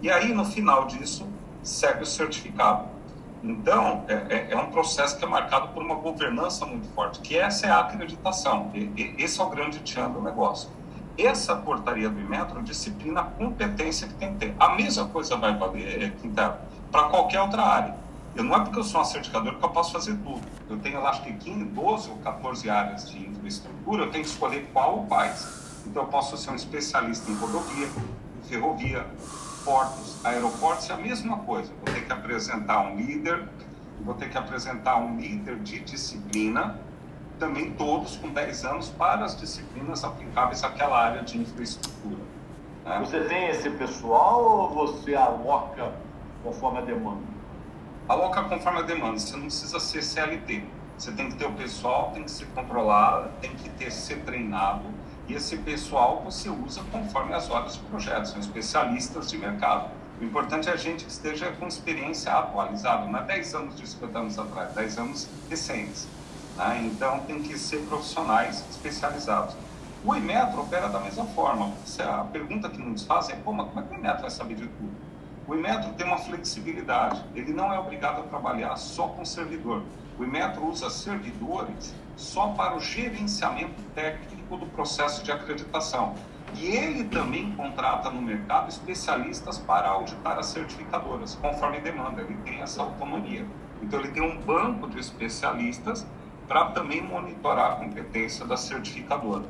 E 0.00 0.10
aí, 0.10 0.32
no 0.32 0.44
final 0.44 0.86
disso, 0.86 1.26
segue 1.62 2.02
o 2.02 2.06
certificado. 2.06 2.86
Então, 3.42 4.04
é, 4.08 4.14
é, 4.14 4.48
é, 4.52 4.56
um 4.56 4.70
processo 4.70 5.18
que 5.18 5.24
é 5.24 5.28
marcado 5.28 5.68
por 5.68 5.82
uma 5.82 5.96
governança 5.96 6.64
muito 6.64 6.88
forte, 6.94 7.20
que 7.20 7.36
essa 7.36 7.66
é 7.66 7.70
a 7.70 7.80
acreditação. 7.80 8.70
E, 8.72 8.90
e, 8.96 9.16
esse 9.18 9.40
é 9.40 9.44
o 9.44 9.48
grande 9.48 9.80
tchan 9.80 10.10
do 10.10 10.20
negócio. 10.20 10.70
Essa 11.18 11.54
portaria 11.56 12.08
do 12.08 12.18
Inmetro 12.18 12.62
disciplina 12.62 13.20
a 13.20 13.24
competência 13.24 14.08
que 14.08 14.14
tem 14.14 14.32
que 14.32 14.38
ter. 14.38 14.54
A 14.58 14.74
mesma 14.74 15.06
coisa 15.08 15.36
vai 15.36 15.56
valer, 15.56 16.02
é, 16.02 16.10
Quintero, 16.10 16.54
para 16.90 17.08
qualquer 17.08 17.40
outra 17.40 17.62
área. 17.62 17.94
Eu 18.34 18.44
não 18.44 18.56
é 18.56 18.60
porque 18.60 18.78
eu 18.78 18.84
sou 18.84 19.02
um 19.02 19.04
certificador 19.04 19.56
que 19.56 19.64
eu 19.64 19.68
posso 19.68 19.92
fazer 19.92 20.16
tudo. 20.16 20.40
Eu 20.70 20.78
tenho, 20.78 20.96
eu 20.96 21.06
acho 21.06 21.22
que 21.22 21.32
15, 21.34 21.64
12 21.64 22.10
ou 22.10 22.16
14 22.18 22.70
áreas 22.70 23.10
de 23.10 23.18
infraestrutura, 23.18 24.04
eu 24.04 24.10
tenho 24.10 24.24
que 24.24 24.30
escolher 24.30 24.70
qual 24.72 24.98
ou 24.98 25.06
quais. 25.06 25.82
Então, 25.86 26.04
eu 26.04 26.08
posso 26.08 26.36
ser 26.38 26.50
um 26.50 26.54
especialista 26.54 27.30
em 27.30 27.34
rodovia, 27.34 27.88
ferrovia, 28.44 29.06
portos, 29.64 30.24
aeroportos, 30.24 30.88
é 30.88 30.94
a 30.94 30.96
mesma 30.96 31.38
coisa. 31.38 31.70
Vou 31.84 31.94
ter 31.94 32.06
que 32.06 32.12
apresentar 32.12 32.80
um 32.86 32.96
líder, 32.96 33.48
vou 34.00 34.14
ter 34.14 34.30
que 34.30 34.38
apresentar 34.38 34.96
um 34.96 35.18
líder 35.18 35.58
de 35.58 35.80
disciplina, 35.80 36.78
também 37.42 37.72
todos 37.72 38.16
com 38.18 38.28
10 38.28 38.64
anos, 38.64 38.88
para 38.90 39.24
as 39.24 39.36
disciplinas 39.36 40.04
aplicáveis 40.04 40.62
àquela 40.62 40.96
área 40.96 41.22
de 41.22 41.38
infraestrutura. 41.38 42.22
Né? 42.84 43.00
Você 43.00 43.18
tem 43.24 43.48
esse 43.48 43.68
pessoal 43.70 44.44
ou 44.44 44.70
você 44.70 45.16
aloca 45.16 45.92
conforme 46.44 46.78
a 46.78 46.82
demanda? 46.82 47.22
Aloca 48.08 48.44
conforme 48.44 48.78
a 48.78 48.82
demanda, 48.82 49.18
você 49.18 49.34
não 49.34 49.46
precisa 49.46 49.80
ser 49.80 50.04
CLT. 50.04 50.64
Você 50.96 51.10
tem 51.10 51.30
que 51.30 51.36
ter 51.36 51.46
o 51.46 51.52
pessoal, 51.54 52.12
tem 52.14 52.22
que 52.22 52.30
ser 52.30 52.46
controlado, 52.54 53.28
tem 53.40 53.50
que 53.56 53.68
ter, 53.70 53.90
ser 53.90 54.20
treinado. 54.20 54.84
E 55.26 55.34
esse 55.34 55.56
pessoal 55.56 56.22
você 56.24 56.48
usa 56.48 56.80
conforme 56.92 57.34
as 57.34 57.50
horas 57.50 57.74
de 57.74 57.80
projeto, 57.80 58.26
são 58.26 58.38
especialistas 58.38 59.28
de 59.28 59.36
mercado. 59.36 59.90
O 60.20 60.24
importante 60.24 60.68
é 60.68 60.72
a 60.72 60.76
gente 60.76 61.04
que 61.04 61.10
esteja 61.10 61.50
com 61.58 61.66
experiência 61.66 62.32
atualizada, 62.32 63.06
não 63.06 63.18
é 63.18 63.24
10 63.24 63.54
anos 63.56 63.76
de 63.76 63.88
50 63.88 64.18
anos 64.18 64.38
atrás, 64.38 64.72
10 64.74 64.98
anos 64.98 65.28
recentes. 65.50 66.06
Né? 66.62 66.90
Então 66.92 67.20
tem 67.20 67.42
que 67.42 67.58
ser 67.58 67.78
profissionais 67.86 68.64
especializados. 68.70 69.56
O 70.04 70.14
Imetro 70.14 70.60
opera 70.60 70.88
da 70.88 71.00
mesma 71.00 71.24
forma. 71.26 71.72
A 72.00 72.24
pergunta 72.24 72.68
que 72.68 72.78
nos 72.78 73.04
fazem 73.04 73.34
é: 73.34 73.38
como 73.44 73.62
é 73.62 73.82
que 73.82 73.94
o 73.94 73.98
Imetro 73.98 74.22
vai 74.22 74.30
saber 74.30 74.54
de 74.54 74.66
tudo? 74.66 74.92
O 75.46 75.54
Imetro 75.54 75.92
tem 75.94 76.06
uma 76.06 76.18
flexibilidade, 76.18 77.24
ele 77.34 77.52
não 77.52 77.72
é 77.72 77.78
obrigado 77.78 78.20
a 78.20 78.22
trabalhar 78.22 78.76
só 78.76 79.08
com 79.08 79.24
servidor. 79.24 79.82
O 80.16 80.22
Imetro 80.22 80.64
usa 80.66 80.88
servidores 80.88 81.92
só 82.16 82.48
para 82.48 82.76
o 82.76 82.80
gerenciamento 82.80 83.82
técnico 83.94 84.56
do 84.56 84.66
processo 84.66 85.24
de 85.24 85.32
acreditação. 85.32 86.14
E 86.54 86.66
ele 86.66 87.04
também 87.04 87.50
contrata 87.52 88.10
no 88.10 88.22
mercado 88.22 88.68
especialistas 88.68 89.58
para 89.58 89.88
auditar 89.88 90.38
as 90.38 90.46
certificadoras, 90.46 91.34
conforme 91.36 91.80
demanda, 91.80 92.20
ele 92.20 92.36
tem 92.44 92.60
essa 92.60 92.82
autonomia. 92.82 93.44
Então, 93.82 93.98
ele 93.98 94.12
tem 94.12 94.22
um 94.22 94.38
banco 94.42 94.88
de 94.88 95.00
especialistas 95.00 96.06
para 96.48 96.66
também 96.66 97.02
monitorar 97.02 97.72
a 97.72 97.74
competência 97.76 98.44
da 98.46 98.56
certificadora. 98.56 99.44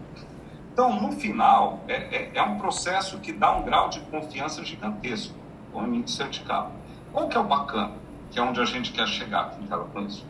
Então, 0.72 1.00
no 1.00 1.12
final, 1.12 1.80
é, 1.86 1.94
é, 1.94 2.30
é 2.34 2.42
um 2.42 2.56
processo 2.58 3.18
que 3.18 3.32
dá 3.32 3.54
um 3.54 3.62
grau 3.62 3.88
de 3.88 4.00
confiança 4.00 4.64
gigantesco 4.64 5.42
o 5.72 5.80
ambiente 5.80 6.10
certificado. 6.10 6.70
Qual 7.12 7.28
que 7.28 7.36
é 7.36 7.40
o 7.40 7.44
bacana? 7.44 7.92
Que 8.30 8.38
é 8.38 8.42
onde 8.42 8.60
a 8.60 8.64
gente 8.64 8.92
quer 8.92 9.06
chegar 9.06 9.56
com 9.92 10.00
isso. 10.00 10.26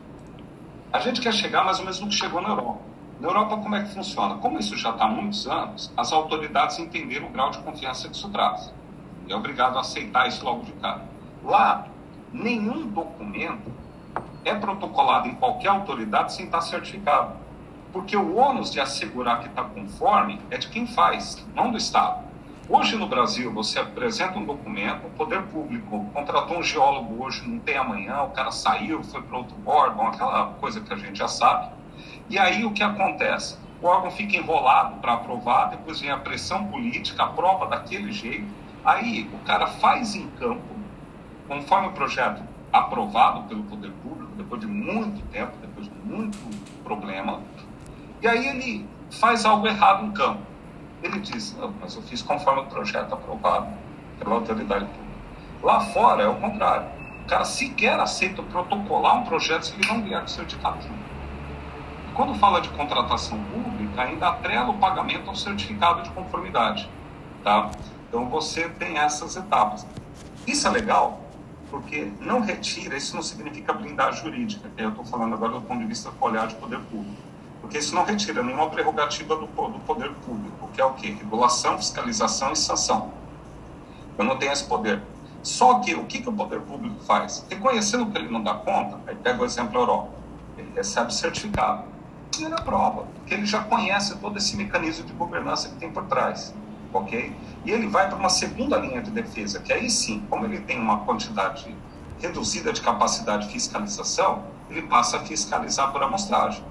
A 0.92 0.98
gente 0.98 1.20
quer 1.20 1.32
chegar 1.32 1.64
mais 1.64 1.78
ou 1.78 1.84
menos 1.84 2.00
no 2.00 2.08
que 2.08 2.14
chegou 2.14 2.40
na 2.40 2.50
Europa. 2.50 2.80
Na 3.20 3.28
Europa, 3.28 3.56
como 3.56 3.74
é 3.76 3.82
que 3.82 3.94
funciona? 3.94 4.36
Como 4.36 4.58
isso 4.58 4.76
já 4.76 4.90
está 4.90 5.04
há 5.04 5.08
muitos 5.08 5.46
anos, 5.46 5.92
as 5.96 6.12
autoridades 6.12 6.78
entenderam 6.78 7.28
o 7.28 7.30
grau 7.30 7.50
de 7.50 7.58
confiança 7.58 8.08
que 8.08 8.16
isso 8.16 8.28
traz. 8.30 8.72
E 9.28 9.32
é 9.32 9.36
obrigado 9.36 9.76
a 9.76 9.80
aceitar 9.80 10.26
isso 10.26 10.44
logo 10.44 10.64
de 10.64 10.72
cara. 10.72 11.04
Lá, 11.44 11.86
nenhum 12.32 12.88
documento 12.88 13.70
é 14.44 14.54
protocolado 14.54 15.28
em 15.28 15.34
qualquer 15.34 15.68
autoridade 15.68 16.32
sem 16.32 16.46
estar 16.46 16.60
certificado. 16.60 17.34
Porque 17.92 18.16
o 18.16 18.36
ônus 18.36 18.70
de 18.70 18.80
assegurar 18.80 19.40
que 19.40 19.48
está 19.48 19.62
conforme 19.64 20.40
é 20.50 20.56
de 20.56 20.68
quem 20.68 20.86
faz, 20.86 21.46
não 21.54 21.70
do 21.70 21.76
Estado. 21.76 22.24
Hoje 22.68 22.96
no 22.96 23.06
Brasil, 23.06 23.52
você 23.52 23.80
apresenta 23.80 24.38
um 24.38 24.44
documento, 24.46 25.06
o 25.06 25.10
poder 25.10 25.42
público 25.42 26.06
contratou 26.14 26.58
um 26.58 26.62
geólogo 26.62 27.22
hoje, 27.22 27.46
não 27.46 27.58
tem 27.58 27.76
amanhã, 27.76 28.22
o 28.22 28.30
cara 28.30 28.50
saiu, 28.50 29.02
foi 29.02 29.20
para 29.20 29.36
outro 29.36 29.56
órgão, 29.66 30.06
aquela 30.06 30.46
coisa 30.60 30.80
que 30.80 30.92
a 30.92 30.96
gente 30.96 31.18
já 31.18 31.28
sabe. 31.28 31.70
E 32.30 32.38
aí 32.38 32.64
o 32.64 32.72
que 32.72 32.82
acontece? 32.82 33.58
O 33.82 33.86
órgão 33.86 34.10
fica 34.12 34.36
enrolado 34.36 34.96
para 35.00 35.14
aprovar, 35.14 35.70
depois 35.70 36.00
vem 36.00 36.10
a 36.10 36.16
pressão 36.16 36.66
política, 36.68 37.24
aprova 37.24 37.66
daquele 37.66 38.12
jeito. 38.12 38.48
Aí 38.84 39.28
o 39.34 39.38
cara 39.40 39.66
faz 39.66 40.14
em 40.14 40.28
campo, 40.30 40.62
conforme 41.48 41.88
o 41.88 41.92
projeto 41.92 42.42
aprovado 42.72 43.42
pelo 43.48 43.64
poder 43.64 43.90
público, 43.90 44.01
depois 44.36 44.60
de 44.60 44.66
muito 44.66 45.24
tempo, 45.30 45.52
depois 45.60 45.86
de 45.86 45.94
muito 46.04 46.38
problema, 46.82 47.40
e 48.20 48.28
aí 48.28 48.46
ele 48.48 48.88
faz 49.10 49.44
algo 49.44 49.66
errado 49.66 50.06
em 50.06 50.12
campo 50.12 50.52
ele 51.02 51.18
diz, 51.20 51.56
não, 51.56 51.74
mas 51.80 51.96
eu 51.96 52.02
fiz 52.02 52.22
conforme 52.22 52.62
o 52.62 52.66
projeto 52.66 53.12
aprovado 53.12 53.66
pela 54.18 54.36
autoridade 54.36 54.84
pública. 54.84 55.02
Lá 55.62 55.80
fora 55.80 56.22
é 56.22 56.28
o 56.28 56.36
contrário. 56.36 56.88
O 57.24 57.26
cara 57.26 57.44
sequer 57.44 57.98
aceita 57.98 58.42
protocolar 58.42 59.18
um 59.18 59.24
projeto 59.24 59.64
se 59.64 59.74
ele 59.74 59.86
não 59.88 60.02
vier 60.02 60.20
com 60.20 60.28
certificado 60.28 60.78
E 60.78 62.12
quando 62.14 62.34
fala 62.34 62.60
de 62.60 62.68
contratação 62.70 63.38
pública, 63.44 64.02
ainda 64.02 64.28
atrela 64.28 64.70
o 64.70 64.78
pagamento 64.78 65.28
ao 65.28 65.36
certificado 65.36 66.02
de 66.02 66.10
conformidade. 66.10 66.88
Tá? 67.42 67.70
Então 68.08 68.28
você 68.28 68.68
tem 68.68 68.98
essas 68.98 69.36
etapas. 69.36 69.86
Isso 70.46 70.66
é 70.66 70.70
legal, 70.70 71.20
porque 71.72 72.12
não 72.20 72.40
retira, 72.40 72.96
isso 72.96 73.16
não 73.16 73.22
significa 73.22 73.72
blindagem 73.72 74.22
jurídica, 74.22 74.68
que 74.76 74.80
eu 74.80 74.90
estou 74.90 75.04
falando 75.04 75.34
agora 75.34 75.54
do 75.54 75.62
ponto 75.62 75.80
de 75.80 75.86
vista 75.86 76.12
olhar 76.20 76.46
de 76.46 76.54
poder 76.54 76.78
público 76.78 77.32
porque 77.62 77.78
isso 77.78 77.94
não 77.94 78.04
retira 78.04 78.42
nenhuma 78.42 78.68
prerrogativa 78.68 79.36
do, 79.36 79.46
do 79.46 79.80
poder 79.86 80.12
público, 80.26 80.68
que 80.74 80.80
é 80.80 80.84
o 80.84 80.92
quê? 80.94 81.16
Regulação, 81.18 81.78
fiscalização 81.78 82.52
e 82.52 82.56
sanção. 82.56 83.12
Eu 84.18 84.24
não 84.24 84.36
tenho 84.36 84.52
esse 84.52 84.64
poder. 84.64 85.00
Só 85.44 85.78
que 85.78 85.94
o 85.94 86.04
que, 86.04 86.20
que 86.20 86.28
o 86.28 86.32
poder 86.32 86.60
público 86.60 87.00
faz? 87.04 87.46
Reconhecendo 87.48 88.06
que 88.06 88.18
ele 88.18 88.28
não 88.28 88.42
dá 88.42 88.54
conta, 88.54 89.00
aí 89.06 89.14
pega 89.14 89.40
o 89.40 89.44
exemplo 89.44 89.72
da 89.72 89.78
Europa, 89.78 90.10
ele 90.58 90.72
recebe 90.74 91.14
certificado. 91.14 91.84
Ele 92.38 92.52
aprova, 92.52 93.06
porque 93.14 93.32
ele 93.32 93.46
já 93.46 93.62
conhece 93.62 94.18
todo 94.18 94.36
esse 94.36 94.56
mecanismo 94.56 95.06
de 95.06 95.12
governança 95.12 95.68
que 95.68 95.76
tem 95.76 95.90
por 95.90 96.04
trás. 96.04 96.52
Ok? 96.92 97.34
E 97.64 97.70
ele 97.70 97.88
vai 97.88 98.08
para 98.08 98.16
uma 98.16 98.28
segunda 98.28 98.76
linha 98.76 99.00
de 99.00 99.10
defesa, 99.10 99.60
que 99.60 99.72
aí 99.72 99.88
sim, 99.88 100.24
como 100.28 100.44
ele 100.44 100.60
tem 100.60 100.78
uma 100.78 101.00
quantidade 101.00 101.74
reduzida 102.20 102.72
de 102.72 102.80
capacidade 102.80 103.46
de 103.46 103.52
fiscalização, 103.52 104.44
ele 104.70 104.82
passa 104.82 105.18
a 105.18 105.20
fiscalizar 105.20 105.92
por 105.92 106.02
amostragem. 106.02 106.64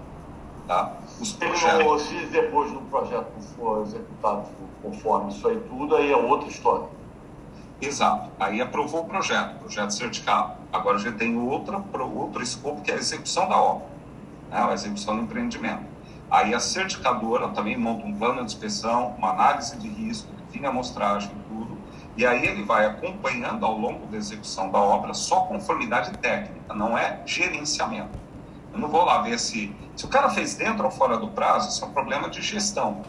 Tá? 0.68 0.94
Os 1.20 1.34
projetos... 1.34 2.04
Se 2.04 2.26
depois 2.28 2.72
do 2.72 2.82
projeto 2.82 3.32
for 3.56 3.82
executado 3.82 4.48
conforme 4.82 5.32
isso 5.32 5.48
aí 5.48 5.60
tudo, 5.70 5.96
aí 5.96 6.12
é 6.12 6.16
outra 6.16 6.48
história. 6.48 6.88
Exato. 7.82 8.30
Aí 8.40 8.62
aprovou 8.62 9.02
o 9.02 9.06
projeto, 9.06 9.60
projeto 9.60 9.92
certificado. 9.92 10.54
Agora 10.72 11.00
já 11.00 11.12
tem 11.12 11.38
outra, 11.38 11.84
outro 12.00 12.42
escopo 12.44 12.82
que 12.82 12.92
é 12.92 12.94
a 12.94 12.98
execução 12.98 13.50
da 13.50 13.58
obra, 13.58 13.88
né? 14.50 14.58
a 14.58 14.74
execução 14.74 15.16
do 15.18 15.24
empreendimento. 15.24 15.91
Aí 16.32 16.54
a 16.54 16.62
certificadora 16.62 17.50
também 17.50 17.78
monta 17.78 18.06
um 18.06 18.18
plano 18.18 18.38
de 18.38 18.46
inspeção, 18.46 19.14
uma 19.18 19.32
análise 19.32 19.78
de 19.78 19.90
risco, 19.90 20.32
a 20.64 20.70
amostragem, 20.70 21.30
tudo. 21.50 21.78
E 22.16 22.26
aí 22.26 22.46
ele 22.46 22.64
vai 22.64 22.86
acompanhando 22.86 23.66
ao 23.66 23.78
longo 23.78 24.06
da 24.08 24.16
execução 24.16 24.72
da 24.72 24.80
obra 24.80 25.14
só 25.14 25.42
conformidade 25.42 26.12
técnica, 26.20 26.74
não 26.74 26.98
é 26.98 27.22
gerenciamento. 27.26 28.18
Eu 28.72 28.80
não 28.80 28.88
vou 28.88 29.04
lá 29.04 29.22
ver 29.22 29.38
se, 29.38 29.76
se 29.94 30.06
o 30.06 30.08
cara 30.08 30.30
fez 30.30 30.56
dentro 30.56 30.86
ou 30.86 30.92
fora 30.92 31.18
do 31.18 31.28
prazo, 31.28 31.68
isso 31.68 31.84
é 31.84 31.88
um 31.88 31.92
problema 31.92 32.30
de 32.30 32.42
gestão. 32.42 33.02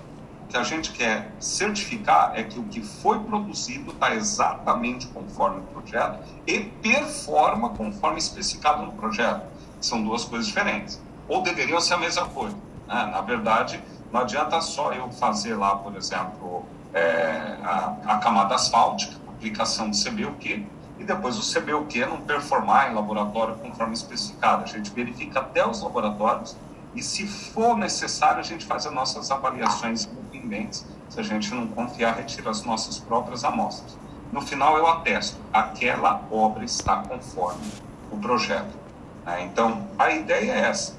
O 0.44 0.48
que 0.48 0.56
a 0.56 0.64
gente 0.64 0.90
quer 0.90 1.32
certificar 1.38 2.32
é 2.34 2.42
que 2.42 2.58
o 2.58 2.64
que 2.64 2.82
foi 2.82 3.20
produzido 3.20 3.92
está 3.92 4.14
exatamente 4.14 5.06
conforme 5.06 5.60
o 5.60 5.62
projeto 5.62 6.18
e 6.44 6.60
performa 6.60 7.70
conforme 7.70 8.18
especificado 8.18 8.82
no 8.84 8.92
projeto. 8.92 9.46
São 9.80 10.02
duas 10.02 10.24
coisas 10.24 10.48
diferentes. 10.48 11.00
Ou 11.28 11.42
deveriam 11.42 11.80
ser 11.80 11.94
a 11.94 11.98
mesma 11.98 12.26
coisa. 12.26 12.71
Né? 12.92 13.06
Na 13.10 13.22
verdade, 13.22 13.82
não 14.12 14.20
adianta 14.20 14.60
só 14.60 14.92
eu 14.92 15.10
fazer 15.12 15.54
lá, 15.54 15.76
por 15.76 15.96
exemplo, 15.96 16.66
é, 16.92 17.56
a, 17.64 17.96
a 18.04 18.18
camada 18.18 18.54
asfáltica, 18.54 19.16
aplicação 19.28 19.90
de 19.90 20.04
CBUQ, 20.04 20.66
e 20.98 21.04
depois 21.04 21.38
o 21.38 21.60
CBUQ 21.60 22.04
não 22.06 22.20
performar 22.20 22.90
em 22.90 22.94
laboratório 22.94 23.54
conforme 23.56 23.94
especificado. 23.94 24.64
A 24.64 24.66
gente 24.66 24.90
verifica 24.90 25.40
até 25.40 25.66
os 25.66 25.82
laboratórios 25.82 26.54
e, 26.94 27.02
se 27.02 27.26
for 27.26 27.76
necessário, 27.76 28.40
a 28.40 28.42
gente 28.42 28.66
faz 28.66 28.86
as 28.86 28.92
nossas 28.92 29.30
avaliações 29.30 30.04
independentes. 30.04 30.86
Se 31.08 31.18
a 31.18 31.22
gente 31.22 31.52
não 31.54 31.66
confiar, 31.66 32.14
retira 32.14 32.50
as 32.50 32.62
nossas 32.62 32.98
próprias 32.98 33.42
amostras. 33.42 33.96
no 34.30 34.40
final 34.40 34.78
eu 34.78 34.86
atesto, 34.86 35.36
aquela 35.52 36.22
obra 36.30 36.64
está 36.64 37.02
conforme 37.02 37.70
o 38.10 38.16
projeto. 38.18 38.78
Né? 39.26 39.42
Então, 39.44 39.86
a 39.98 40.10
ideia 40.10 40.52
é 40.52 40.60
essa. 40.68 40.94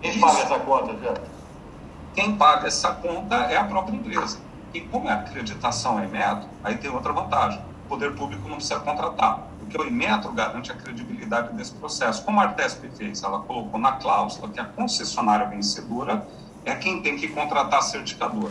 Quem 0.00 0.18
paga 0.18 0.38
essa 0.40 0.58
conta, 0.60 0.96
Zé? 0.98 1.31
Quem 2.14 2.36
paga 2.36 2.68
essa 2.68 2.92
conta 2.92 3.36
é 3.36 3.56
a 3.56 3.64
própria 3.64 3.96
empresa. 3.96 4.38
E 4.74 4.82
como 4.82 5.08
a 5.08 5.14
acreditação 5.14 5.98
é 5.98 6.06
método, 6.06 6.48
aí 6.62 6.76
tem 6.76 6.90
outra 6.90 7.10
vantagem. 7.10 7.58
O 7.86 7.88
poder 7.88 8.14
público 8.14 8.46
não 8.48 8.56
precisa 8.56 8.80
contratar, 8.80 9.46
porque 9.58 9.78
o 9.78 9.86
Inmetro 9.86 10.30
garante 10.32 10.70
a 10.70 10.74
credibilidade 10.74 11.54
desse 11.54 11.72
processo. 11.72 12.22
Como 12.22 12.38
a 12.38 12.44
Artesp 12.44 12.86
fez, 12.96 13.22
ela 13.22 13.40
colocou 13.40 13.80
na 13.80 13.92
cláusula 13.92 14.50
que 14.50 14.60
a 14.60 14.64
concessionária 14.64 15.46
vencedora 15.46 16.26
é 16.66 16.74
quem 16.74 17.00
tem 17.00 17.16
que 17.16 17.28
contratar 17.28 17.78
a 17.78 17.82
certificador. 17.82 18.50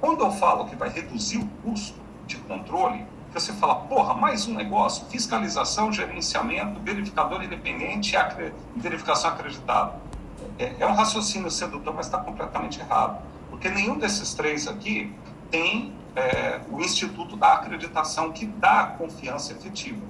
Quando 0.00 0.24
eu 0.24 0.32
falo 0.32 0.64
que 0.66 0.74
vai 0.74 0.88
reduzir 0.88 1.38
o 1.38 1.46
custo 1.62 2.00
de 2.26 2.36
controle, 2.38 3.06
você 3.32 3.52
fala, 3.52 3.76
porra, 3.76 4.14
mais 4.14 4.46
um 4.48 4.54
negócio, 4.54 5.06
fiscalização, 5.06 5.92
gerenciamento, 5.92 6.80
verificador 6.80 7.42
independente 7.42 8.14
e 8.14 8.80
verificação 8.80 9.30
acreditada. 9.30 10.01
É, 10.58 10.74
é 10.80 10.86
um 10.86 10.94
raciocínio 10.94 11.50
sedutor, 11.50 11.94
mas 11.94 12.06
está 12.06 12.18
completamente 12.18 12.80
errado. 12.80 13.22
Porque 13.50 13.68
nenhum 13.68 13.98
desses 13.98 14.34
três 14.34 14.66
aqui 14.66 15.14
tem 15.50 15.92
é, 16.16 16.60
o 16.70 16.80
Instituto 16.80 17.36
da 17.36 17.54
Acreditação 17.54 18.32
que 18.32 18.46
dá 18.46 18.94
confiança 18.98 19.52
efetiva. 19.52 20.00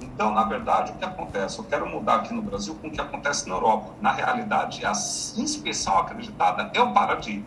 Então, 0.00 0.32
na 0.32 0.44
verdade, 0.44 0.92
o 0.92 0.94
que 0.94 1.04
acontece? 1.04 1.58
Eu 1.58 1.64
quero 1.64 1.88
mudar 1.88 2.16
aqui 2.16 2.32
no 2.32 2.42
Brasil 2.42 2.74
com 2.76 2.88
o 2.88 2.90
que 2.90 3.00
acontece 3.00 3.48
na 3.48 3.54
Europa. 3.54 3.92
Na 4.00 4.12
realidade, 4.12 4.84
a 4.84 4.92
inspeção 4.92 5.98
acreditada 5.98 6.70
é 6.72 6.80
o 6.80 6.92
paradigma. 6.92 7.44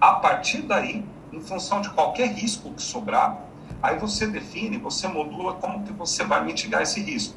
A 0.00 0.14
partir 0.14 0.62
daí, 0.62 1.04
em 1.32 1.40
função 1.40 1.80
de 1.80 1.90
qualquer 1.90 2.28
risco 2.28 2.70
que 2.72 2.82
sobrar, 2.82 3.38
aí 3.82 3.98
você 3.98 4.26
define, 4.26 4.78
você 4.78 5.08
modula 5.08 5.54
como 5.54 5.82
que 5.84 5.92
você 5.92 6.24
vai 6.24 6.44
mitigar 6.44 6.82
esse 6.82 7.00
risco. 7.00 7.34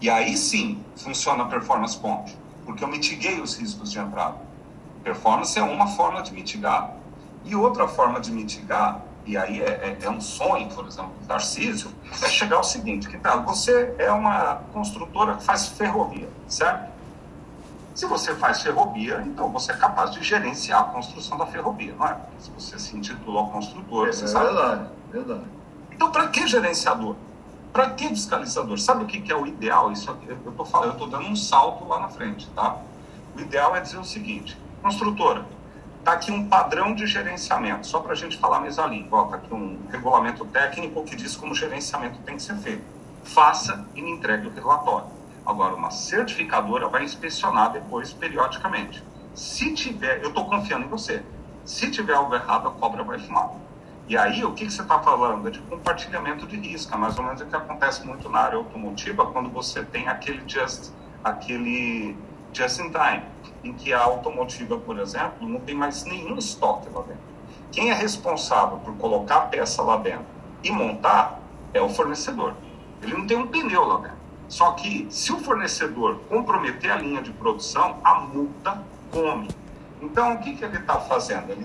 E 0.00 0.08
aí 0.08 0.36
sim 0.36 0.82
funciona 0.96 1.44
a 1.44 1.46
performance 1.46 1.96
point, 1.96 2.36
porque 2.70 2.84
eu 2.84 2.88
mitiguei 2.88 3.40
os 3.40 3.56
riscos 3.56 3.90
de 3.90 3.98
entrada. 3.98 4.36
Performance 5.02 5.58
é 5.58 5.62
uma 5.62 5.88
forma 5.88 6.22
de 6.22 6.32
mitigar. 6.32 6.94
E 7.44 7.56
outra 7.56 7.88
forma 7.88 8.20
de 8.20 8.30
mitigar, 8.30 9.00
e 9.26 9.36
aí 9.36 9.60
é, 9.60 9.96
é, 10.00 10.04
é 10.04 10.10
um 10.10 10.20
sonho, 10.20 10.68
por 10.68 10.86
exemplo, 10.86 11.10
do 11.20 11.26
Tarcísio, 11.26 11.90
é 12.22 12.28
chegar 12.28 12.56
ao 12.56 12.64
seguinte, 12.64 13.08
que 13.08 13.18
tal, 13.18 13.42
você 13.42 13.94
é 13.98 14.10
uma 14.12 14.60
construtora 14.72 15.34
que 15.34 15.42
faz 15.42 15.68
ferrovia, 15.68 16.28
certo? 16.46 16.90
Se 17.94 18.06
você 18.06 18.34
faz 18.36 18.62
ferrovia, 18.62 19.20
então 19.26 19.50
você 19.50 19.72
é 19.72 19.76
capaz 19.76 20.12
de 20.12 20.22
gerenciar 20.22 20.80
a 20.80 20.84
construção 20.84 21.36
da 21.38 21.46
ferrovia, 21.46 21.94
não 21.98 22.06
é? 22.06 22.16
Se 22.38 22.50
você 22.50 22.78
se 22.78 22.96
intitula 22.96 23.48
construtor, 23.48 24.08
é, 24.08 24.12
você 24.12 24.26
é 24.26 24.28
sabe. 24.28 24.46
Verdade, 24.46 24.88
verdade. 25.10 25.44
Então, 25.90 26.12
para 26.12 26.28
que 26.28 26.46
gerenciador? 26.46 27.16
Para 27.72 27.90
que 27.90 28.08
fiscalizador? 28.08 28.78
Sabe 28.78 29.04
o 29.04 29.06
que, 29.06 29.20
que 29.20 29.30
é 29.30 29.36
o 29.36 29.46
ideal? 29.46 29.92
Isso 29.92 30.10
aqui, 30.10 30.28
eu 30.28 30.50
estou 30.50 30.66
falando, 30.66 30.88
eu 30.88 30.92
estou 30.92 31.08
dando 31.08 31.26
um 31.26 31.36
salto 31.36 31.86
lá 31.86 32.00
na 32.00 32.08
frente, 32.08 32.48
tá? 32.50 32.76
O 33.36 33.40
ideal 33.40 33.76
é 33.76 33.80
dizer 33.80 33.98
o 33.98 34.04
seguinte: 34.04 34.58
construtora, 34.82 35.44
Está 36.00 36.12
aqui 36.12 36.32
um 36.32 36.48
padrão 36.48 36.94
de 36.94 37.06
gerenciamento, 37.06 37.86
só 37.86 38.00
para 38.00 38.12
a 38.12 38.16
gente 38.16 38.38
falar 38.38 38.56
a 38.56 38.60
mesma 38.60 38.86
língua. 38.86 39.24
Está 39.24 39.36
aqui 39.36 39.52
um 39.52 39.78
regulamento 39.90 40.46
técnico 40.46 41.04
que 41.04 41.14
diz 41.14 41.36
como 41.36 41.52
o 41.52 41.54
gerenciamento 41.54 42.18
tem 42.20 42.36
que 42.36 42.42
ser 42.42 42.56
feito. 42.56 42.82
Faça 43.22 43.84
e 43.94 44.00
me 44.00 44.10
entregue 44.10 44.46
o 44.46 44.50
relatório. 44.50 45.08
Agora, 45.44 45.74
uma 45.74 45.90
certificadora 45.90 46.88
vai 46.88 47.04
inspecionar 47.04 47.72
depois, 47.72 48.14
periodicamente. 48.14 49.04
Se 49.34 49.74
tiver, 49.74 50.22
eu 50.22 50.30
estou 50.30 50.46
confiando 50.46 50.86
em 50.86 50.88
você. 50.88 51.22
Se 51.66 51.90
tiver 51.90 52.14
algo 52.14 52.34
errado, 52.34 52.68
a 52.68 52.70
cobra 52.70 53.04
vai 53.04 53.18
fumar. 53.18 53.50
E 54.10 54.18
aí, 54.18 54.44
o 54.44 54.52
que, 54.54 54.66
que 54.66 54.72
você 54.72 54.82
está 54.82 54.98
falando? 54.98 55.46
É 55.46 55.52
de 55.52 55.60
compartilhamento 55.60 56.44
de 56.44 56.56
risco, 56.56 56.92
é 56.92 56.96
mais 56.96 57.16
ou 57.16 57.22
menos 57.22 57.42
o 57.42 57.46
que 57.46 57.54
acontece 57.54 58.04
muito 58.04 58.28
na 58.28 58.40
área 58.40 58.58
automotiva, 58.58 59.24
quando 59.26 59.48
você 59.48 59.84
tem 59.84 60.08
aquele 60.08 60.42
just, 60.48 60.90
aquele 61.22 62.16
just 62.52 62.80
in 62.80 62.90
time, 62.90 63.22
em 63.62 63.72
que 63.72 63.92
a 63.92 64.00
automotiva, 64.00 64.76
por 64.78 64.98
exemplo, 64.98 65.48
não 65.48 65.60
tem 65.60 65.76
mais 65.76 66.02
nenhum 66.02 66.36
estoque 66.36 66.88
lá 66.92 67.02
dentro. 67.02 67.22
Quem 67.70 67.92
é 67.92 67.94
responsável 67.94 68.78
por 68.78 68.96
colocar 68.96 69.36
a 69.36 69.40
peça 69.42 69.80
lá 69.80 69.96
dentro 69.96 70.26
e 70.64 70.72
montar 70.72 71.38
é 71.72 71.80
o 71.80 71.88
fornecedor. 71.88 72.54
Ele 73.00 73.16
não 73.16 73.28
tem 73.28 73.36
um 73.36 73.46
pneu 73.46 73.84
lá 73.84 73.98
dentro. 73.98 74.18
Só 74.48 74.72
que 74.72 75.06
se 75.08 75.32
o 75.32 75.38
fornecedor 75.38 76.18
comprometer 76.28 76.90
a 76.90 76.96
linha 76.96 77.22
de 77.22 77.30
produção, 77.30 78.00
a 78.02 78.22
multa 78.22 78.82
come. 79.12 79.48
Então, 80.02 80.34
o 80.34 80.38
que, 80.38 80.56
que 80.56 80.64
ele 80.64 80.78
está 80.78 80.98
fazendo? 80.98 81.52
Ele, 81.52 81.64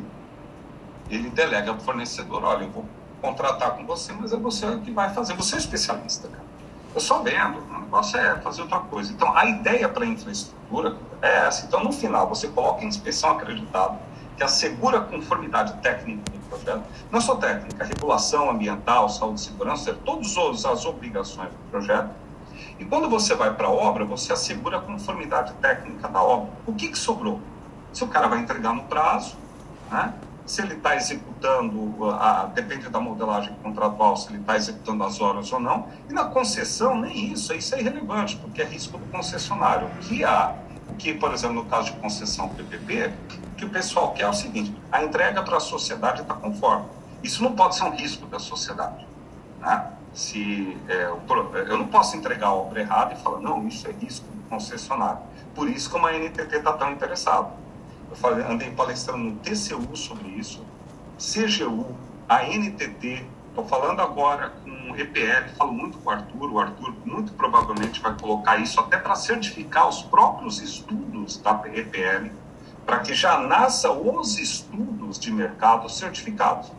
ele 1.10 1.30
delega 1.30 1.72
ao 1.72 1.80
fornecedor: 1.80 2.44
olha, 2.44 2.64
eu 2.64 2.72
vou 2.72 2.86
contratar 3.22 3.72
com 3.76 3.86
você, 3.86 4.14
mas 4.14 4.34
é 4.34 4.38
você 4.38 4.78
que 4.78 4.92
vai 4.92 5.14
fazer. 5.14 5.34
Você 5.36 5.56
é 5.56 5.60
especialista, 5.60 6.28
cara. 6.28 6.46
Eu 6.94 7.02
só 7.02 7.22
vendo, 7.22 7.60
o 7.60 7.80
negócio 7.82 8.18
é 8.18 8.40
fazer 8.40 8.62
outra 8.62 8.80
coisa. 8.80 9.12
Então, 9.12 9.36
a 9.36 9.46
ideia 9.46 9.90
para 9.90 10.06
a 10.06 10.08
infraestrutura 10.08 10.96
é 11.22 11.46
essa. 11.46 11.66
Então, 11.66 11.84
no 11.84 11.92
final, 11.92 12.28
você 12.30 12.48
coloca 12.48 12.86
inspeção 12.86 13.32
acreditada, 13.32 14.00
que 14.38 14.44
assegura 14.44 15.00
a 15.00 15.02
conformidade 15.02 15.74
técnica 15.82 16.32
do 16.32 16.40
projeto, 16.48 16.84
não 17.12 17.20
só 17.20 17.36
técnica, 17.36 17.84
regulação 17.84 18.50
ambiental, 18.50 19.10
saúde 19.10 19.42
e 19.42 19.44
segurança, 19.44 19.94
todas 20.06 20.38
as 20.66 20.86
obrigações 20.86 21.50
do 21.50 21.70
projeto. 21.70 22.12
E 22.80 22.86
quando 22.86 23.10
você 23.10 23.36
vai 23.36 23.54
para 23.54 23.68
a 23.68 23.72
obra, 23.72 24.06
você 24.06 24.32
assegura 24.32 24.78
a 24.78 24.82
conformidade 24.82 25.54
técnica 25.56 26.08
da 26.08 26.22
obra. 26.22 26.52
O 26.66 26.74
que, 26.74 26.90
que 26.90 26.98
sobrou? 26.98 27.42
Se 27.92 28.04
o 28.04 28.08
cara 28.08 28.28
vai 28.28 28.40
entregar 28.40 28.74
no 28.74 28.84
prazo, 28.84 29.36
né? 29.92 30.14
Se 30.46 30.62
ele 30.62 30.76
está 30.76 30.96
executando, 30.96 32.10
a, 32.12 32.46
depende 32.54 32.88
da 32.90 33.00
modelagem 33.00 33.54
contratual, 33.64 34.16
se 34.16 34.30
ele 34.30 34.40
está 34.40 34.56
executando 34.56 35.04
as 35.04 35.20
horas 35.20 35.52
ou 35.52 35.60
não. 35.60 35.88
E 36.10 36.14
na 36.14 36.26
concessão, 36.26 37.00
nem 37.02 37.34
isso, 37.34 37.54
isso 37.54 37.74
é 37.74 37.80
irrelevante, 37.80 38.36
porque 38.38 38.62
é 38.62 38.66
risco 38.66 38.98
do 38.98 39.06
concessionário. 39.08 39.88
O 39.88 40.00
que 40.02 40.24
há, 40.24 40.56
o 40.90 40.96
que, 40.96 41.14
por 41.16 41.34
exemplo, 41.34 41.56
no 41.56 41.66
caso 41.66 41.94
de 41.94 42.00
concessão 42.00 42.50
PPP, 42.50 43.12
que 43.58 43.66
o 43.66 43.70
pessoal 43.70 44.12
quer 44.12 44.24
é 44.24 44.30
o 44.30 44.34
seguinte: 44.34 44.76
a 44.92 45.04
entrega 45.04 45.42
para 45.42 45.58
a 45.58 45.60
sociedade 45.60 46.22
está 46.22 46.36
conforme. 46.36 46.86
Isso 47.24 47.44
não 47.44 47.54
pode 47.54 47.76
ser 47.76 47.86
um 47.86 47.96
risco 47.96 48.28
da 48.28 48.38
sociedade. 48.38 49.08
Né? 49.60 49.92
Se, 50.14 50.78
é, 50.88 51.06
eu 51.68 51.78
não 51.78 51.88
posso 51.88 52.16
entregar 52.16 52.48
a 52.48 52.54
obra 52.54 52.82
errada 52.82 53.14
e 53.14 53.18
falar, 53.18 53.40
não, 53.40 53.68
isso 53.68 53.88
é 53.88 53.92
risco 53.92 54.26
do 54.28 54.44
concessionário. 54.48 55.20
Por 55.56 55.68
isso 55.68 55.90
que 55.90 55.96
uma 55.98 56.12
NTT 56.12 56.58
está 56.58 56.74
tão 56.74 56.92
interessada 56.92 57.65
eu 58.24 58.52
andei 58.52 58.72
palestrando 58.72 59.24
no 59.24 59.36
TCU 59.38 59.96
sobre 59.96 60.30
isso, 60.30 60.66
CGU, 61.18 61.96
a 62.28 62.44
NTT, 62.44 63.26
estou 63.50 63.66
falando 63.66 64.02
agora 64.02 64.50
com 64.64 64.92
o 64.92 64.98
EPL, 64.98 65.50
falo 65.58 65.72
muito 65.72 65.98
com 66.00 66.10
o 66.10 66.12
Arthur, 66.12 66.52
o 66.52 66.60
Arthur 66.60 66.94
muito 67.06 67.34
provavelmente 67.34 68.02
vai 68.02 68.18
colocar 68.18 68.58
isso 68.58 68.80
até 68.80 68.98
para 68.98 69.16
certificar 69.16 69.88
os 69.88 70.02
próprios 70.02 70.62
estudos 70.62 71.38
da 71.38 71.62
EPL, 71.74 72.32
para 72.86 73.00
que 73.00 73.14
já 73.14 73.40
nasça 73.40 73.92
os 73.92 74.38
estudos 74.38 75.18
de 75.18 75.32
mercado 75.32 75.90
certificados. 75.90 76.72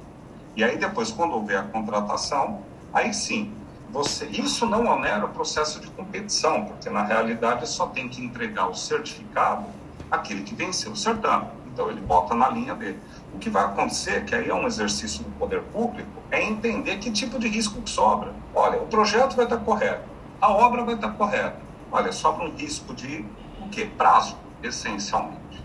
E 0.54 0.62
aí 0.62 0.76
depois, 0.76 1.10
quando 1.10 1.34
houver 1.34 1.58
a 1.58 1.62
contratação, 1.64 2.62
aí 2.92 3.12
sim, 3.12 3.52
você, 3.90 4.26
isso 4.26 4.66
não 4.66 4.86
onera 4.86 5.24
o 5.24 5.28
processo 5.28 5.80
de 5.80 5.86
competição, 5.88 6.64
porque 6.66 6.90
na 6.90 7.02
realidade 7.02 7.68
só 7.68 7.86
tem 7.86 8.08
que 8.08 8.22
entregar 8.22 8.68
o 8.68 8.74
certificado 8.74 9.66
aquele 10.10 10.42
que 10.42 10.54
venceu 10.54 10.92
o 10.92 10.96
certame. 10.96 11.48
Então 11.66 11.90
ele 11.90 12.00
bota 12.00 12.34
na 12.34 12.48
linha 12.48 12.74
dele. 12.74 12.98
O 13.34 13.38
que 13.38 13.50
vai 13.50 13.64
acontecer, 13.64 14.24
que 14.24 14.34
aí 14.34 14.48
é 14.48 14.54
um 14.54 14.66
exercício 14.66 15.22
do 15.22 15.30
poder 15.38 15.62
público, 15.64 16.08
é 16.30 16.42
entender 16.42 16.98
que 16.98 17.10
tipo 17.10 17.38
de 17.38 17.48
risco 17.48 17.82
que 17.82 17.90
sobra. 17.90 18.32
Olha, 18.54 18.80
o 18.80 18.86
projeto 18.86 19.36
vai 19.36 19.44
estar 19.44 19.58
correto, 19.58 20.08
a 20.40 20.50
obra 20.50 20.84
vai 20.84 20.94
estar 20.94 21.10
correta. 21.10 21.60
Olha, 21.92 22.12
sobra 22.12 22.46
um 22.46 22.54
risco 22.54 22.94
de 22.94 23.24
o 23.60 23.68
quê? 23.68 23.90
Prazo, 23.96 24.36
essencialmente. 24.62 25.62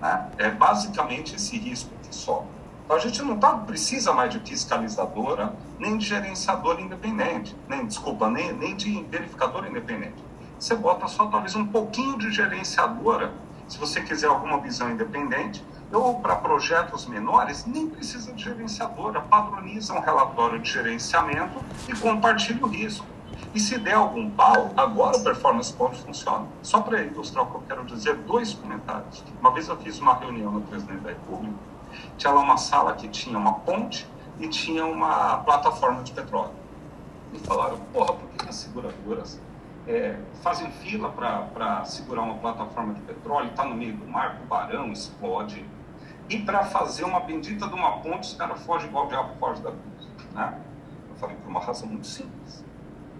Né? 0.00 0.30
É 0.38 0.50
basicamente 0.50 1.36
esse 1.36 1.56
risco 1.56 1.90
que 2.02 2.14
sobra. 2.14 2.48
Então 2.84 2.96
a 2.96 2.98
gente 2.98 3.22
não 3.22 3.38
tá, 3.38 3.52
precisa 3.54 4.12
mais 4.12 4.32
de 4.32 4.40
fiscalizadora, 4.40 5.54
nem 5.78 5.96
de 5.96 6.04
gerenciador 6.04 6.80
independente, 6.80 7.56
nem, 7.68 7.86
desculpa, 7.86 8.28
nem, 8.28 8.52
nem 8.52 8.74
de 8.74 9.02
verificador 9.04 9.66
independente. 9.66 10.22
Você 10.58 10.74
bota 10.74 11.06
só 11.08 11.26
talvez 11.26 11.54
um 11.56 11.66
pouquinho 11.66 12.18
de 12.18 12.30
gerenciadora 12.30 13.32
se 13.72 13.78
você 13.78 14.02
quiser 14.02 14.26
alguma 14.26 14.58
visão 14.58 14.90
independente, 14.90 15.64
ou 15.90 16.20
para 16.20 16.36
projetos 16.36 17.06
menores, 17.06 17.64
nem 17.64 17.88
precisa 17.88 18.30
de 18.30 18.44
gerenciadora, 18.44 19.22
padroniza 19.22 19.94
um 19.94 20.00
relatório 20.00 20.58
de 20.60 20.70
gerenciamento 20.70 21.58
e 21.88 21.96
compartilha 21.96 22.62
o 22.62 22.68
risco. 22.68 23.06
E 23.54 23.58
se 23.58 23.78
der 23.78 23.94
algum 23.94 24.28
pau, 24.28 24.70
agora 24.76 25.16
o 25.16 25.24
Performance 25.24 25.72
Point 25.72 25.98
funciona. 26.02 26.46
Só 26.62 26.82
para 26.82 27.00
ilustrar 27.00 27.44
o 27.44 27.46
que 27.50 27.54
eu 27.54 27.62
quero 27.66 27.84
dizer, 27.86 28.14
dois 28.16 28.52
comentários. 28.52 29.24
Uma 29.40 29.50
vez 29.50 29.66
eu 29.68 29.76
fiz 29.78 29.98
uma 29.98 30.16
reunião 30.16 30.52
no 30.52 30.60
Presidente 30.60 31.00
da 31.00 31.08
República, 31.08 31.56
tinha 32.18 32.30
lá 32.30 32.42
uma 32.42 32.58
sala 32.58 32.92
que 32.92 33.08
tinha 33.08 33.38
uma 33.38 33.54
ponte 33.54 34.06
e 34.38 34.48
tinha 34.48 34.84
uma 34.84 35.38
plataforma 35.38 36.02
de 36.02 36.12
petróleo. 36.12 36.52
E 37.32 37.38
falaram, 37.38 37.78
porra, 37.90 38.12
por 38.12 38.28
que 38.28 38.50
as 38.50 38.54
seguradoras 38.54 39.40
é, 39.86 40.16
fazem 40.42 40.70
fila 40.70 41.10
para 41.10 41.84
segurar 41.84 42.22
uma 42.22 42.36
plataforma 42.36 42.94
de 42.94 43.00
petróleo, 43.02 43.50
está 43.50 43.64
no 43.64 43.74
meio 43.74 43.96
do 43.96 44.06
mar, 44.06 44.40
o 44.42 44.46
barão 44.46 44.92
explode. 44.92 45.64
E 46.28 46.38
para 46.38 46.64
fazer 46.64 47.04
uma 47.04 47.20
bendita 47.20 47.66
de 47.66 47.74
uma 47.74 47.98
ponte, 47.98 48.28
os 48.28 48.34
caras 48.34 48.62
fogem 48.64 48.88
igual 48.88 49.06
o 49.06 49.08
diabo 49.08 49.34
foge 49.38 49.60
da 49.62 49.70
cruz. 49.70 50.08
Né? 50.32 50.60
falei, 51.16 51.36
por 51.36 51.48
uma 51.48 51.60
razão 51.60 51.88
muito 51.88 52.06
simples. 52.06 52.64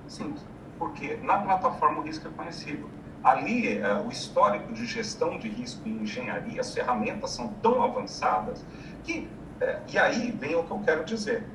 Simples. 0.09 0.44
Porque 0.79 1.16
na 1.16 1.38
plataforma 1.38 2.01
o 2.01 2.03
risco 2.03 2.27
é 2.27 2.31
conhecido. 2.31 2.90
Ali, 3.22 3.79
é, 3.79 3.94
o 3.94 4.11
histórico 4.11 4.72
de 4.72 4.85
gestão 4.85 5.38
de 5.38 5.48
risco 5.48 5.88
em 5.88 6.03
engenharia, 6.03 6.61
as 6.61 6.75
ferramentas 6.75 7.31
são 7.31 7.48
tão 7.62 7.83
avançadas 7.83 8.64
que. 9.05 9.29
É, 9.61 9.81
e 9.92 9.96
aí 9.96 10.33
vem 10.33 10.57
o 10.57 10.64
que 10.64 10.70
eu 10.72 10.81
quero 10.81 11.05
dizer. 11.05 11.46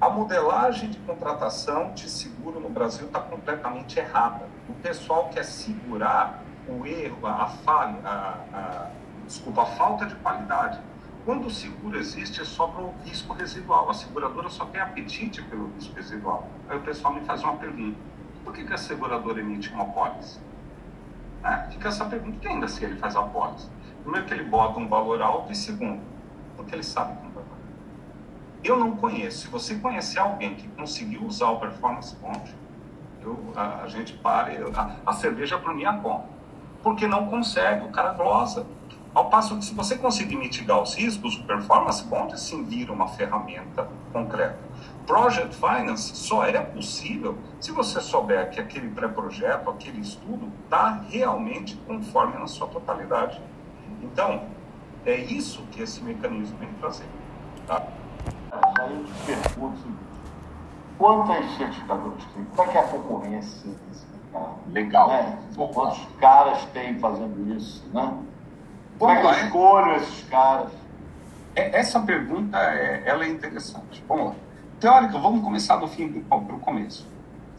A 0.00 0.08
modelagem 0.08 0.90
de 0.90 0.98
contratação 0.98 1.92
de 1.92 2.08
seguro 2.08 2.60
no 2.60 2.68
Brasil 2.68 3.08
está 3.08 3.18
completamente 3.18 3.98
errada. 3.98 4.48
O 4.68 4.74
pessoal 4.74 5.28
quer 5.28 5.44
segurar 5.44 6.40
o 6.68 6.86
erro, 6.86 7.26
a 7.26 7.46
falha, 7.46 7.98
a, 8.04 8.34
a, 8.54 8.90
desculpa, 9.26 9.62
a 9.62 9.66
falta 9.66 10.06
de 10.06 10.14
qualidade. 10.14 10.78
Quando 11.24 11.46
o 11.48 11.50
seguro 11.50 11.98
existe, 11.98 12.40
é 12.40 12.44
só 12.44 12.68
para 12.68 12.84
o 12.84 12.94
risco 13.04 13.32
residual. 13.32 13.90
A 13.90 13.94
seguradora 13.94 14.48
só 14.48 14.66
tem 14.66 14.80
apetite 14.80 15.42
pelo 15.42 15.72
risco 15.74 15.96
residual. 15.96 16.46
Aí 16.68 16.78
o 16.78 16.82
pessoal 16.82 17.12
me 17.12 17.22
faz 17.22 17.42
uma 17.42 17.56
pergunta: 17.56 17.98
por 18.44 18.52
que, 18.52 18.62
que 18.64 18.72
a 18.72 18.78
seguradora 18.78 19.40
emite 19.40 19.68
uma 19.72 19.86
pólice? 19.86 20.38
É, 21.42 21.70
fica 21.72 21.88
essa 21.88 22.04
pergunta: 22.04 22.38
quem 22.40 22.52
ainda 22.52 22.68
se 22.68 22.84
ele 22.84 22.96
faz 23.00 23.16
a 23.16 23.22
pólice? 23.22 23.68
Primeiro, 24.04 24.26
que 24.28 24.34
ele 24.34 24.44
bota 24.44 24.78
um 24.78 24.88
valor 24.88 25.20
alto, 25.20 25.50
e 25.50 25.56
segundo, 25.56 26.00
porque 26.56 26.72
ele 26.76 26.84
sabe 26.84 27.18
vai 27.34 27.37
Eu 28.62 28.78
não 28.78 28.96
conheço. 28.96 29.38
Se 29.38 29.48
você 29.48 29.76
conhecer 29.76 30.18
alguém 30.18 30.54
que 30.54 30.66
conseguiu 30.68 31.22
usar 31.22 31.50
o 31.50 31.60
Performance 31.60 32.14
Bond, 32.16 32.54
eu, 33.22 33.38
a, 33.54 33.82
a 33.82 33.88
gente 33.88 34.14
para, 34.14 34.52
a, 34.74 35.10
a 35.10 35.12
cerveja 35.12 35.58
por 35.58 35.74
minha 35.74 35.92
conta. 35.94 36.28
Porque 36.82 37.06
não 37.06 37.26
consegue, 37.26 37.86
o 37.86 37.90
cara 37.90 38.12
glosa. 38.14 38.66
Ao 39.14 39.30
passo 39.30 39.56
que 39.56 39.64
se 39.64 39.74
você 39.74 39.96
conseguir 39.96 40.36
mitigar 40.36 40.80
os 40.80 40.94
riscos, 40.94 41.36
o 41.36 41.44
Performance 41.44 42.04
Bond 42.04 42.38
sim 42.38 42.64
vira 42.64 42.92
uma 42.92 43.08
ferramenta 43.08 43.88
concreta. 44.12 44.58
Project 45.06 45.56
Finance 45.56 46.14
só 46.14 46.44
é 46.44 46.60
possível 46.60 47.38
se 47.58 47.72
você 47.72 48.00
souber 48.00 48.50
que 48.50 48.60
aquele 48.60 48.88
pré-projeto, 48.90 49.70
aquele 49.70 50.00
estudo, 50.00 50.52
está 50.64 51.00
realmente 51.08 51.76
conforme 51.86 52.38
na 52.38 52.46
sua 52.46 52.66
totalidade. 52.68 53.40
Então, 54.02 54.46
é 55.06 55.16
isso 55.16 55.62
que 55.72 55.80
esse 55.80 56.02
mecanismo 56.02 56.58
vem 56.58 56.68
trazer. 56.74 57.08
Tá? 57.66 57.86
Aí 58.52 58.94
eu 58.94 59.04
te 59.04 59.12
pergunto 59.26 59.78
quantas 60.98 61.56
certificadoras 61.56 62.24
tem? 62.34 62.44
Qual 62.56 62.68
é, 62.68 62.74
é 62.74 62.80
a 62.80 62.82
concorrência 62.84 63.70
desse 63.88 64.06
mercado? 64.12 64.56
Legal. 64.72 65.08
Né? 65.08 65.38
Quantos 65.56 66.06
caras 66.20 66.64
tem 66.72 66.98
fazendo 66.98 67.56
isso, 67.56 67.86
né? 67.92 68.14
Como 68.98 69.12
é 69.12 69.20
que 69.20 69.26
eu 69.26 69.30
escolho 69.30 69.96
esses 69.96 70.28
caras? 70.28 70.72
É, 71.54 71.78
essa 71.78 72.00
pergunta 72.00 72.58
é, 72.58 73.02
ela 73.06 73.24
é 73.24 73.28
interessante. 73.28 74.04
Vamos 74.08 74.26
lá. 74.26 74.34
Teórica, 74.80 75.18
vamos 75.18 75.42
começar 75.42 75.76
do 75.76 75.88
fim 75.88 76.20
para 76.20 76.36
o 76.38 76.60
começo. 76.60 77.06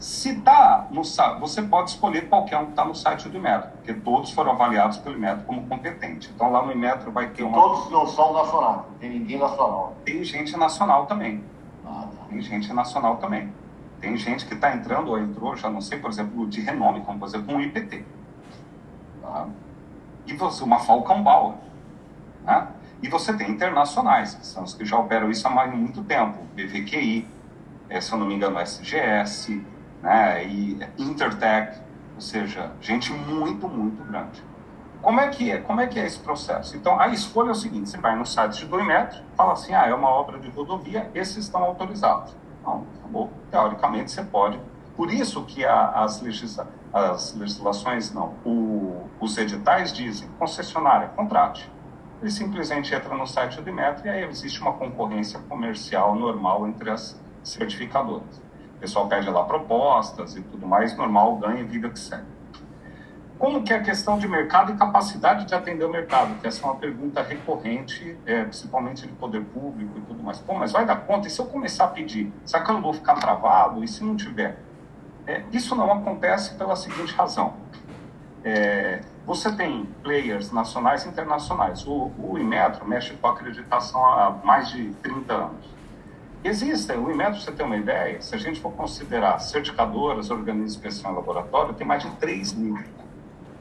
Se 0.00 0.30
está 0.30 0.88
no 0.90 1.04
você 1.38 1.60
pode 1.60 1.90
escolher 1.90 2.26
qualquer 2.26 2.56
um 2.56 2.64
que 2.64 2.70
está 2.70 2.86
no 2.86 2.94
site 2.94 3.28
do 3.28 3.36
Imetro, 3.36 3.68
porque 3.72 3.92
todos 3.92 4.32
foram 4.32 4.52
avaliados 4.52 4.96
pelo 4.96 5.14
Imetro 5.14 5.44
como 5.44 5.66
competente. 5.68 6.30
Então 6.34 6.50
lá 6.50 6.64
no 6.64 6.72
Imetro 6.72 7.12
vai 7.12 7.28
ter 7.28 7.42
uma. 7.42 7.60
Todos 7.60 7.90
não 7.90 8.06
são 8.06 8.32
nacionais, 8.32 8.76
não 8.76 8.98
tem 8.98 9.10
ninguém 9.10 9.38
nacional. 9.38 9.94
Tem 10.02 10.24
gente 10.24 10.56
nacional 10.56 11.04
também. 11.04 11.44
Ah, 11.84 12.08
tá. 12.16 12.24
Tem 12.30 12.40
gente 12.40 12.72
nacional 12.72 13.18
também. 13.18 13.52
Tem 14.00 14.16
gente 14.16 14.46
que 14.46 14.54
está 14.54 14.74
entrando 14.74 15.10
ou 15.10 15.18
entrou, 15.18 15.54
já 15.54 15.68
não 15.68 15.82
sei, 15.82 15.98
por 15.98 16.08
exemplo, 16.08 16.46
de 16.48 16.62
renome, 16.62 17.02
como 17.02 17.18
por 17.18 17.28
exemplo 17.28 17.54
um 17.54 17.60
IPT. 17.60 18.02
Tá? 19.20 19.48
E 20.26 20.32
você, 20.32 20.64
uma 20.64 20.78
Falcão 20.78 21.22
Bauer. 21.22 21.56
Né? 22.42 22.68
E 23.02 23.08
você 23.10 23.34
tem 23.34 23.50
internacionais, 23.50 24.34
que 24.34 24.46
são 24.46 24.64
os 24.64 24.72
que 24.72 24.86
já 24.86 24.98
operam 24.98 25.30
isso 25.30 25.46
há 25.46 25.66
muito 25.66 26.02
tempo. 26.04 26.38
BVQI, 26.54 27.28
é, 27.90 28.00
se 28.00 28.10
eu 28.10 28.18
não 28.18 28.26
me 28.26 28.34
engano, 28.34 28.58
SGS, 28.58 29.62
né? 30.02 30.44
e 30.44 30.78
Intertech, 30.98 31.80
ou 32.14 32.20
seja, 32.20 32.72
gente 32.80 33.12
muito, 33.12 33.68
muito 33.68 34.02
grande. 34.04 34.42
Como 35.02 35.18
é 35.18 35.28
que 35.28 35.50
é? 35.50 35.58
Como 35.58 35.80
é 35.80 35.86
que 35.86 35.98
é 35.98 36.04
esse 36.04 36.18
processo? 36.18 36.76
Então, 36.76 37.00
a 37.00 37.08
escolha 37.08 37.48
é 37.48 37.52
o 37.52 37.54
seguinte: 37.54 37.88
você 37.88 37.96
vai 37.96 38.14
no 38.14 38.26
site 38.26 38.58
de 38.58 38.66
Doimetro, 38.66 39.22
fala 39.34 39.54
assim, 39.54 39.72
ah, 39.74 39.86
é 39.86 39.94
uma 39.94 40.10
obra 40.10 40.38
de 40.38 40.50
rodovia, 40.50 41.10
esses 41.14 41.38
estão 41.38 41.62
autorizados. 41.62 42.36
Não, 42.62 42.86
acabou. 42.98 43.30
Teoricamente, 43.50 44.10
você 44.10 44.22
pode. 44.22 44.60
Por 44.96 45.10
isso 45.10 45.42
que 45.44 45.64
a, 45.64 46.02
as, 46.02 46.20
legisla, 46.20 46.68
as 46.92 47.34
legislações, 47.34 48.12
não, 48.12 48.34
o, 48.44 49.08
os 49.18 49.38
editais 49.38 49.92
dizem, 49.92 50.28
concessionária, 50.38 51.08
contrate. 51.08 51.70
Ele 52.20 52.30
simplesmente 52.30 52.94
entra 52.94 53.14
no 53.16 53.26
site 53.26 53.62
do 53.62 53.70
Imetro 53.70 54.06
e 54.06 54.10
aí 54.10 54.24
existe 54.24 54.60
uma 54.60 54.74
concorrência 54.74 55.40
comercial 55.48 56.14
normal 56.14 56.68
entre 56.68 56.90
as 56.90 57.18
certificadoras. 57.42 58.42
O 58.80 58.88
pessoal 58.88 59.06
pede 59.08 59.28
lá 59.28 59.44
propostas 59.44 60.34
e 60.36 60.40
tudo 60.40 60.66
mais, 60.66 60.96
normal, 60.96 61.36
ganha 61.36 61.62
vida 61.64 61.90
que 61.90 61.98
segue. 61.98 62.24
Como 63.38 63.62
que 63.62 63.74
é 63.74 63.76
a 63.76 63.82
questão 63.82 64.18
de 64.18 64.26
mercado 64.26 64.72
e 64.72 64.74
capacidade 64.74 65.44
de 65.44 65.54
atender 65.54 65.84
o 65.84 65.90
mercado? 65.90 66.34
Que 66.40 66.46
essa 66.46 66.62
é 66.62 66.64
uma 66.64 66.76
pergunta 66.76 67.22
recorrente, 67.22 68.16
é, 68.24 68.42
principalmente 68.44 69.06
de 69.06 69.12
poder 69.12 69.44
público 69.44 69.98
e 69.98 70.00
tudo 70.00 70.22
mais. 70.22 70.38
Pô, 70.38 70.54
mas 70.54 70.72
vai 70.72 70.86
dar 70.86 70.96
conta? 70.96 71.28
E 71.28 71.30
se 71.30 71.38
eu 71.38 71.44
começar 71.44 71.84
a 71.84 71.88
pedir? 71.88 72.32
Será 72.46 72.64
que 72.64 72.70
eu 72.70 72.74
não 72.74 72.80
vou 72.80 72.94
ficar 72.94 73.16
travado? 73.16 73.84
E 73.84 73.88
se 73.88 74.02
não 74.02 74.16
tiver? 74.16 74.58
É, 75.26 75.42
isso 75.52 75.76
não 75.76 75.92
acontece 75.92 76.54
pela 76.54 76.74
seguinte 76.74 77.12
razão. 77.12 77.52
É, 78.42 79.02
você 79.26 79.54
tem 79.54 79.84
players 80.02 80.50
nacionais 80.52 81.04
e 81.04 81.08
internacionais. 81.10 81.86
O, 81.86 82.10
o 82.18 82.38
Inmetro 82.38 82.88
mexe 82.88 83.12
com 83.12 83.28
acreditação 83.28 84.02
há 84.06 84.38
mais 84.42 84.70
de 84.70 84.88
30 85.02 85.34
anos. 85.34 85.79
Existem, 86.42 86.96
o 86.96 87.10
Inmetro, 87.10 87.38
você 87.38 87.52
tem 87.52 87.66
uma 87.66 87.76
ideia, 87.76 88.20
se 88.22 88.34
a 88.34 88.38
gente 88.38 88.60
for 88.60 88.72
considerar 88.72 89.38
certificadoras, 89.40 90.30
organismos 90.30 90.72
de 90.72 90.78
inspeção 90.78 91.12
e 91.12 91.14
laboratório, 91.16 91.74
tem 91.74 91.86
mais 91.86 92.02
de 92.02 92.10
3 92.12 92.54
mil. 92.54 92.78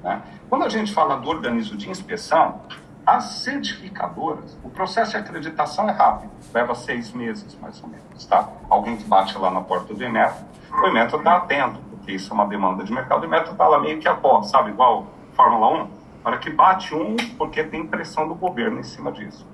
Né? 0.02 0.22
Quando 0.50 0.64
a 0.64 0.70
gente 0.70 0.94
fala 0.94 1.18
do 1.18 1.30
organismo 1.30 1.76
de 1.76 1.90
inspeção, 1.90 2.62
as 3.06 3.42
certificadoras, 3.42 4.58
o 4.64 4.70
processo 4.70 5.12
de 5.12 5.18
acreditação 5.18 5.90
é 5.90 5.92
rápido, 5.92 6.32
leva 6.54 6.76
seis 6.76 7.12
meses 7.12 7.58
mais 7.60 7.82
ou 7.82 7.90
menos, 7.90 8.26
tá? 8.26 8.48
Alguém 8.70 8.96
que 8.98 9.04
bate 9.04 9.38
lá 9.38 9.50
na 9.50 9.62
porta 9.62 9.94
do 9.94 10.04
Inmetro, 10.04 10.46
o 10.72 10.88
Inmetro 10.88 11.18
está 11.18 11.38
atento, 11.38 11.80
porque 11.90 12.12
isso 12.12 12.32
é 12.32 12.34
uma 12.34 12.46
demanda 12.46 12.84
de 12.84 12.94
mercado, 12.94 13.24
o 13.24 13.26
Inmetro 13.26 13.54
está 13.54 13.68
lá 13.68 13.80
meio 13.80 14.00
que 14.00 14.08
a 14.08 14.14
pó, 14.14 14.44
sabe, 14.44 14.70
igual 14.70 15.08
Fórmula 15.34 15.84
1, 15.84 15.88
para 16.24 16.38
que 16.38 16.50
bate 16.50 16.94
um, 16.94 17.16
porque 17.38 17.64
tem 17.64 17.86
pressão 17.86 18.28
do 18.28 18.36
governo 18.36 18.80
em 18.80 18.84
cima 18.84 19.12
disso. 19.12 19.46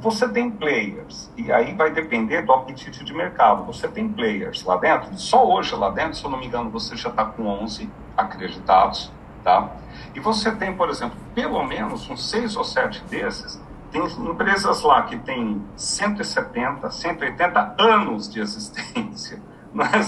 Você 0.00 0.28
tem 0.28 0.48
players, 0.48 1.28
e 1.36 1.50
aí 1.50 1.74
vai 1.74 1.90
depender 1.90 2.42
do 2.42 2.52
apetite 2.52 3.04
de 3.04 3.12
mercado. 3.12 3.64
Você 3.64 3.88
tem 3.88 4.08
players 4.08 4.62
lá 4.62 4.76
dentro, 4.76 5.18
só 5.18 5.44
hoje 5.44 5.74
lá 5.74 5.90
dentro, 5.90 6.14
se 6.14 6.24
eu 6.24 6.30
não 6.30 6.38
me 6.38 6.46
engano, 6.46 6.70
você 6.70 6.94
já 6.96 7.08
está 7.08 7.24
com 7.24 7.44
11 7.44 7.90
acreditados, 8.16 9.12
tá? 9.42 9.68
E 10.14 10.20
você 10.20 10.52
tem, 10.52 10.72
por 10.72 10.88
exemplo, 10.88 11.18
pelo 11.34 11.64
menos 11.64 12.08
uns 12.08 12.30
6 12.30 12.54
ou 12.56 12.62
7 12.62 13.02
desses, 13.10 13.60
tem 13.90 14.04
empresas 14.04 14.82
lá 14.82 15.02
que 15.02 15.18
têm 15.18 15.60
170, 15.74 16.88
180 16.88 17.74
anos 17.76 18.32
de 18.32 18.40
existência, 18.40 19.42
não 19.74 19.84
é? 19.84 20.00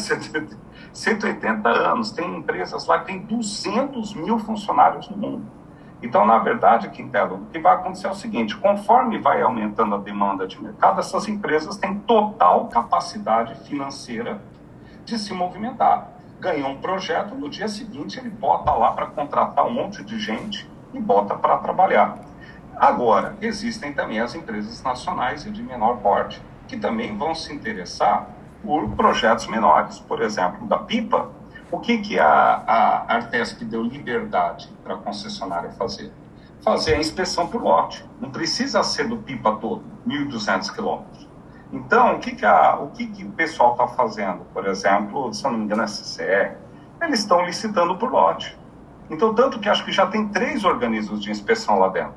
180 0.92 1.68
anos. 1.68 2.12
Tem 2.12 2.36
empresas 2.36 2.86
lá 2.86 3.00
que 3.00 3.06
têm 3.06 3.18
200 3.20 4.14
mil 4.14 4.38
funcionários 4.38 5.08
no 5.08 5.16
mundo. 5.16 5.57
Então, 6.02 6.24
na 6.24 6.38
verdade, 6.38 6.88
Quintelo, 6.90 7.36
o 7.36 7.46
que 7.46 7.58
vai 7.58 7.74
acontecer 7.74 8.06
é 8.06 8.10
o 8.10 8.14
seguinte: 8.14 8.56
conforme 8.56 9.18
vai 9.18 9.42
aumentando 9.42 9.94
a 9.94 9.98
demanda 9.98 10.46
de 10.46 10.60
mercado, 10.62 11.00
essas 11.00 11.26
empresas 11.28 11.76
têm 11.76 11.98
total 12.00 12.68
capacidade 12.68 13.54
financeira 13.66 14.40
de 15.04 15.18
se 15.18 15.32
movimentar. 15.32 16.08
Ganhou 16.40 16.70
um 16.70 16.80
projeto, 16.80 17.34
no 17.34 17.48
dia 17.48 17.66
seguinte 17.66 18.18
ele 18.18 18.30
bota 18.30 18.70
lá 18.72 18.92
para 18.92 19.06
contratar 19.06 19.66
um 19.66 19.72
monte 19.72 20.04
de 20.04 20.20
gente 20.20 20.70
e 20.94 21.00
bota 21.00 21.34
para 21.34 21.58
trabalhar. 21.58 22.18
Agora, 22.76 23.36
existem 23.40 23.92
também 23.92 24.20
as 24.20 24.36
empresas 24.36 24.80
nacionais 24.84 25.44
e 25.44 25.50
de 25.50 25.62
menor 25.64 25.96
porte, 25.96 26.40
que 26.68 26.76
também 26.76 27.16
vão 27.16 27.34
se 27.34 27.52
interessar 27.52 28.28
por 28.62 28.88
projetos 28.90 29.48
menores. 29.48 29.98
Por 29.98 30.22
exemplo, 30.22 30.64
da 30.66 30.78
Pipa, 30.78 31.28
o 31.70 31.78
que, 31.78 31.98
que 31.98 32.18
a, 32.18 32.26
a 32.66 33.14
Artesp 33.14 33.64
deu 33.64 33.82
liberdade 33.82 34.72
para 34.82 34.94
a 34.94 34.98
concessionária 34.98 35.70
fazer? 35.72 36.12
Fazer 36.62 36.94
a 36.94 36.98
inspeção 36.98 37.46
por 37.46 37.62
lote. 37.62 38.04
Não 38.20 38.30
precisa 38.30 38.82
ser 38.82 39.06
do 39.06 39.18
pipa 39.18 39.56
todo, 39.56 39.84
1.200 40.06 40.74
quilômetros. 40.74 41.28
Então, 41.70 42.16
o 42.16 42.18
que, 42.18 42.34
que, 42.34 42.46
a, 42.46 42.76
o, 42.76 42.88
que, 42.90 43.06
que 43.06 43.24
o 43.24 43.30
pessoal 43.32 43.72
está 43.72 43.86
fazendo? 43.88 44.46
Por 44.54 44.66
exemplo, 44.66 45.32
se 45.34 45.44
eu 45.44 45.50
não 45.50 45.58
me 45.58 45.64
engano, 45.66 45.82
a 45.82 45.86
CCR, 45.86 46.56
eles 47.02 47.20
estão 47.20 47.44
licitando 47.44 47.96
por 47.96 48.10
lote. 48.10 48.58
Então, 49.10 49.34
tanto 49.34 49.60
que 49.60 49.68
acho 49.68 49.84
que 49.84 49.92
já 49.92 50.06
tem 50.06 50.28
três 50.28 50.64
organismos 50.64 51.22
de 51.22 51.30
inspeção 51.30 51.78
lá 51.78 51.88
dentro. 51.88 52.14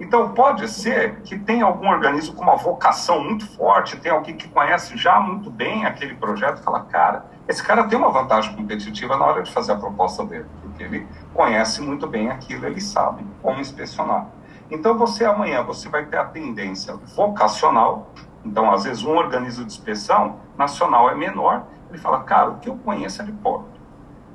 Então, 0.00 0.30
pode 0.32 0.66
ser 0.68 1.20
que 1.22 1.38
tenha 1.38 1.64
algum 1.64 1.88
organismo 1.88 2.34
com 2.34 2.42
uma 2.42 2.56
vocação 2.56 3.22
muito 3.22 3.46
forte, 3.56 3.96
tem 3.96 4.12
alguém 4.12 4.36
que 4.36 4.48
conhece 4.48 4.96
já 4.96 5.20
muito 5.20 5.50
bem 5.50 5.84
aquele 5.84 6.14
projeto 6.14 6.60
e 6.60 6.62
fala, 6.62 6.80
cara, 6.84 7.26
esse 7.48 7.62
cara 7.62 7.84
tem 7.88 7.98
uma 7.98 8.10
vantagem 8.10 8.54
competitiva 8.54 9.16
na 9.16 9.24
hora 9.24 9.42
de 9.42 9.50
fazer 9.52 9.72
a 9.72 9.76
proposta 9.76 10.24
dele, 10.24 10.46
porque 10.62 10.82
ele 10.82 11.08
conhece 11.34 11.80
muito 11.80 12.06
bem 12.06 12.30
aquilo, 12.30 12.66
ele 12.66 12.80
sabe 12.80 13.24
como 13.42 13.60
inspecionar. 13.60 14.28
Então 14.70 14.96
você 14.98 15.24
amanhã 15.24 15.62
você 15.62 15.88
vai 15.88 16.04
ter 16.06 16.18
a 16.18 16.24
tendência 16.26 16.94
vocacional 17.16 18.12
Então, 18.44 18.70
às 18.72 18.84
vezes, 18.84 19.02
um 19.04 19.16
organismo 19.16 19.64
de 19.64 19.72
inspeção 19.72 20.36
nacional 20.56 21.10
é 21.10 21.14
menor, 21.14 21.66
ele 21.90 21.98
fala, 21.98 22.22
cara, 22.22 22.50
o 22.50 22.58
que 22.58 22.68
eu 22.68 22.76
conheço 22.78 23.20
é 23.22 23.24
de 23.24 23.32
porto. 23.32 23.78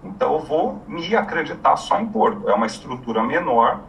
Então, 0.03 0.33
eu 0.33 0.39
vou 0.39 0.83
me 0.87 1.15
acreditar 1.15 1.75
só 1.77 1.99
em 1.99 2.07
porto. 2.07 2.49
É 2.49 2.53
uma 2.53 2.65
estrutura 2.65 3.23
menor, 3.23 3.81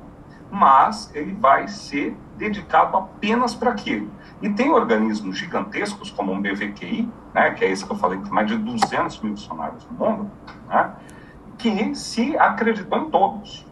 mas 0.55 1.11
ele 1.15 1.33
vai 1.35 1.67
ser 1.67 2.17
dedicado 2.37 2.97
apenas 2.97 3.57
para 3.57 3.73
aquilo. 3.73 4.09
E 4.41 4.49
tem 4.49 4.71
organismos 4.71 5.37
gigantescos, 5.37 6.11
como 6.13 6.33
um 6.33 6.41
BVQI, 6.41 7.11
né, 7.35 7.51
que 7.51 7.65
é 7.65 7.71
esse 7.71 7.85
que 7.85 7.91
eu 7.91 7.97
falei, 7.97 8.19
que 8.19 8.25
tem 8.25 8.33
mais 8.33 8.47
de 8.47 8.57
200 8.57 9.21
mil 9.21 9.37
funcionários 9.37 9.85
no 9.91 9.99
mundo, 9.99 10.31
né, 10.69 10.93
que 11.59 11.95
se 11.97 12.39
acreditam 12.39 13.07
em 13.07 13.11
todos 13.11 13.67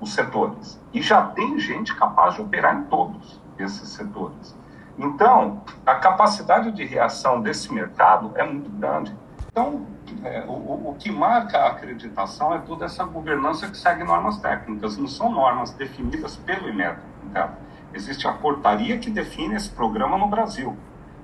os 0.00 0.14
setores. 0.14 0.80
E 0.94 1.02
já 1.02 1.22
tem 1.22 1.58
gente 1.58 1.92
capaz 1.96 2.34
de 2.34 2.42
operar 2.42 2.76
em 2.76 2.84
todos 2.84 3.40
esses 3.58 3.88
setores. 3.88 4.56
Então, 4.96 5.62
a 5.84 5.96
capacidade 5.96 6.70
de 6.70 6.84
reação 6.84 7.40
desse 7.40 7.72
mercado 7.72 8.30
é 8.36 8.44
muito 8.44 8.70
grande. 8.70 9.16
Então, 9.58 9.84
é, 10.22 10.44
o, 10.46 10.90
o, 10.90 10.96
que 10.96 11.10
marca 11.10 11.58
a 11.58 11.70
acreditação 11.70 12.54
é 12.54 12.58
toda 12.60 12.84
essa 12.84 13.04
governança 13.04 13.68
que 13.68 13.76
segue 13.76 14.04
normas 14.04 14.38
técnicas, 14.38 14.96
não 14.96 15.08
são 15.08 15.32
normas 15.32 15.72
definidas 15.72 16.36
pelo 16.36 16.68
IMETA. 16.68 17.02
Então, 17.24 17.50
existe 17.92 18.28
a 18.28 18.32
portaria 18.32 18.98
que 18.98 19.10
define 19.10 19.56
esse 19.56 19.68
programa 19.68 20.16
no 20.16 20.28
Brasil, 20.28 20.76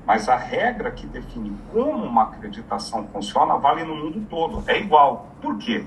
mas 0.05 0.29
a 0.29 0.35
regra 0.35 0.91
que 0.91 1.07
define 1.07 1.57
como 1.73 2.05
uma 2.05 2.25
acreditação 2.25 3.07
funciona 3.13 3.55
vale 3.55 3.85
no 3.85 3.95
mundo 3.95 4.27
todo, 4.29 4.65
é 4.67 4.81
igual. 4.81 5.29
Por 5.41 5.57
quê? 5.57 5.87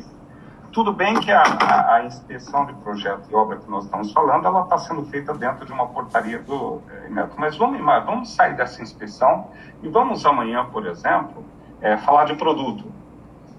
Tudo 0.72 0.94
bem 0.94 1.20
que 1.20 1.32
a, 1.34 1.42
a, 1.42 1.96
a 1.96 2.06
inspeção 2.06 2.66
de 2.66 2.74
projeto 2.76 3.28
e 3.30 3.36
obra 3.36 3.58
que 3.58 3.70
nós 3.70 3.84
estamos 3.84 4.14
falando, 4.14 4.46
ela 4.46 4.62
está 4.62 4.78
sendo 4.78 5.04
feita 5.08 5.34
dentro 5.34 5.66
de 5.66 5.74
uma 5.74 5.88
portaria 5.88 6.40
do 6.40 6.82
é, 6.90 7.08
IMETA, 7.08 7.34
mas 7.38 7.58
vamos, 7.58 7.78
vamos 8.06 8.34
sair 8.34 8.56
dessa 8.56 8.82
inspeção 8.82 9.50
e 9.84 9.90
vamos 9.90 10.26
amanhã, 10.26 10.64
por 10.72 10.86
exemplo, 10.86 11.44
é, 11.82 11.98
falar 11.98 12.26
de 12.26 12.36
produto. 12.36 12.92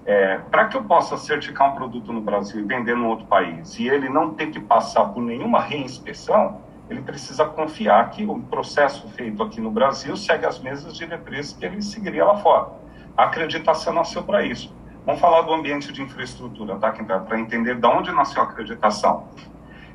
É, 0.04 0.38
Para 0.50 0.66
que 0.66 0.76
eu 0.76 0.84
possa 0.84 1.16
certificar 1.16 1.72
um 1.72 1.74
produto 1.74 2.12
no 2.12 2.20
Brasil 2.20 2.60
e 2.60 2.64
vender 2.64 2.96
no 2.96 3.08
outro 3.08 3.26
país 3.26 3.78
e 3.78 3.88
ele 3.88 4.08
não 4.08 4.32
ter 4.32 4.46
que 4.50 4.58
passar 4.58 5.04
por 5.06 5.22
nenhuma 5.22 5.60
reinspeção, 5.60 6.62
ele 6.88 7.02
precisa 7.02 7.44
confiar 7.44 8.08
que 8.10 8.24
o 8.24 8.40
processo 8.40 9.06
feito 9.08 9.42
aqui 9.42 9.60
no 9.60 9.70
Brasil 9.70 10.16
segue 10.16 10.46
as 10.46 10.58
mesmas 10.58 10.96
diretrizes 10.96 11.52
que 11.52 11.66
ele 11.66 11.82
seguiria 11.82 12.24
lá 12.24 12.38
fora. 12.38 12.70
A 13.14 13.24
acreditação 13.24 13.92
nasceu 13.92 14.22
para 14.22 14.42
isso. 14.42 14.74
Vamos 15.04 15.20
falar 15.20 15.42
do 15.42 15.52
ambiente 15.52 15.92
de 15.92 16.00
infraestrutura, 16.02 16.76
tá, 16.76 16.90
Para 16.92 17.38
entender 17.38 17.74
de 17.74 17.86
onde 17.86 18.10
nasceu 18.10 18.42
a 18.42 18.44
acreditação. 18.46 19.28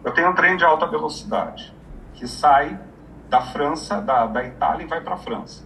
Eu 0.04 0.12
tenho 0.12 0.30
um 0.30 0.36
trem 0.36 0.56
de 0.58 0.64
alta 0.64 0.86
velocidade 0.86 1.74
que 2.14 2.28
sai 2.28 2.80
da 3.30 3.42
França, 3.42 4.00
da, 4.00 4.28
da 4.28 4.44
Itália 4.44 4.84
e 4.84 4.88
vai 4.88 5.02
para 5.02 5.16
a 5.16 5.18
França. 5.18 5.66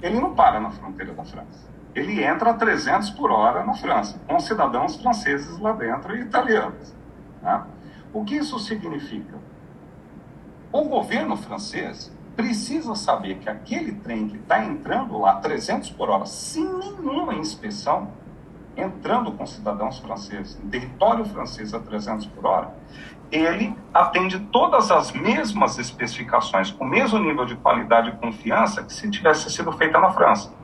Ele 0.00 0.20
não 0.20 0.34
para 0.34 0.60
na 0.60 0.70
fronteira 0.70 1.12
da 1.12 1.24
França 1.24 1.70
ele 2.00 2.24
entra 2.24 2.50
a 2.50 2.54
300 2.54 3.10
por 3.10 3.30
hora 3.30 3.62
na 3.62 3.74
França, 3.74 4.18
com 4.26 4.40
cidadãos 4.40 4.96
franceses 4.96 5.58
lá 5.58 5.72
dentro 5.72 6.16
e 6.16 6.22
italianos. 6.22 6.94
Né? 7.42 7.62
O 8.10 8.24
que 8.24 8.36
isso 8.36 8.58
significa? 8.58 9.36
O 10.72 10.84
governo 10.84 11.36
francês 11.36 12.10
precisa 12.34 12.94
saber 12.94 13.36
que 13.36 13.50
aquele 13.50 13.92
trem 13.92 14.28
que 14.28 14.38
está 14.38 14.64
entrando 14.64 15.18
lá 15.18 15.32
a 15.32 15.36
300 15.36 15.90
por 15.90 16.08
hora, 16.08 16.24
sem 16.24 16.64
nenhuma 16.64 17.34
inspeção, 17.34 18.08
entrando 18.74 19.32
com 19.32 19.44
cidadãos 19.44 19.98
franceses, 19.98 20.58
em 20.64 20.70
território 20.70 21.26
francês 21.26 21.74
a 21.74 21.80
300 21.80 22.26
por 22.28 22.46
hora, 22.46 22.74
ele 23.30 23.76
atende 23.92 24.38
todas 24.50 24.90
as 24.90 25.12
mesmas 25.12 25.78
especificações, 25.78 26.70
com 26.70 26.84
o 26.84 26.88
mesmo 26.88 27.18
nível 27.18 27.44
de 27.44 27.56
qualidade 27.56 28.08
e 28.08 28.12
confiança 28.12 28.82
que 28.82 28.92
se 28.92 29.10
tivesse 29.10 29.50
sido 29.50 29.70
feita 29.72 30.00
na 30.00 30.12
França 30.12 30.59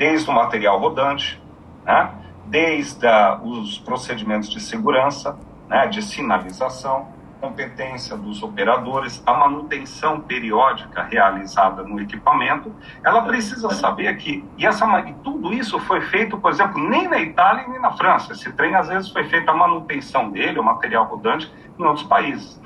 desde 0.00 0.30
o 0.30 0.32
material 0.32 0.80
rodante, 0.80 1.38
né, 1.84 2.10
desde 2.46 3.06
a, 3.06 3.38
os 3.42 3.78
procedimentos 3.80 4.48
de 4.48 4.58
segurança, 4.58 5.38
né, 5.68 5.86
de 5.88 6.00
sinalização, 6.00 7.08
competência 7.38 8.16
dos 8.16 8.42
operadores, 8.42 9.22
a 9.26 9.34
manutenção 9.34 10.18
periódica 10.18 11.02
realizada 11.02 11.82
no 11.82 12.00
equipamento, 12.00 12.74
ela 13.04 13.20
precisa 13.20 13.68
saber 13.74 14.16
que 14.16 14.42
e, 14.56 14.64
essa, 14.64 14.86
e 15.00 15.12
tudo 15.22 15.52
isso 15.52 15.78
foi 15.80 16.00
feito, 16.00 16.38
por 16.38 16.50
exemplo, 16.50 16.82
nem 16.88 17.06
na 17.06 17.20
Itália 17.20 17.68
nem 17.68 17.78
na 17.78 17.92
França. 17.92 18.32
Esse 18.32 18.50
trem 18.52 18.74
às 18.74 18.88
vezes 18.88 19.10
foi 19.10 19.24
feita 19.24 19.50
a 19.50 19.54
manutenção 19.54 20.30
dele, 20.30 20.58
o 20.58 20.64
material 20.64 21.04
rodante, 21.04 21.52
em 21.78 21.82
outros 21.84 22.06
países. 22.06 22.58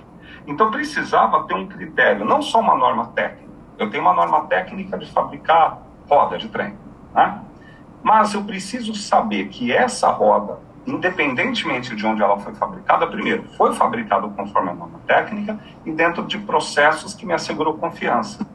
Então 0.46 0.70
precisava 0.70 1.42
ter 1.48 1.54
um 1.54 1.66
critério, 1.66 2.24
não 2.24 2.40
só 2.40 2.60
uma 2.60 2.76
norma 2.76 3.08
técnica. 3.08 3.52
Eu 3.76 3.90
tenho 3.90 4.04
uma 4.04 4.14
norma 4.14 4.42
técnica 4.46 4.96
de 4.96 5.10
fabricar 5.10 5.82
roda 6.08 6.38
de 6.38 6.48
trem. 6.48 6.83
Né? 7.14 7.40
Mas 8.03 8.35
eu 8.35 8.42
preciso 8.44 8.94
saber 8.94 9.48
que 9.48 9.72
essa 9.72 10.11
roda, 10.11 10.59
independentemente 10.87 11.96
de 11.96 12.07
onde 12.07 12.22
ela 12.22 12.38
foi 12.38 12.55
fabricada, 12.55 13.07
primeiro, 13.07 13.44
foi 13.57 13.74
fabricada 13.74 14.29
conforme 14.29 14.70
a 14.70 14.74
norma 14.74 15.00
técnica 15.07 15.59
e 15.87 15.92
dentro 15.92 16.24
de 16.27 16.38
processos 16.38 17.14
que 17.14 17.24
me 17.24 17.33
assegurou 17.33 17.74
confiança. 17.74 18.46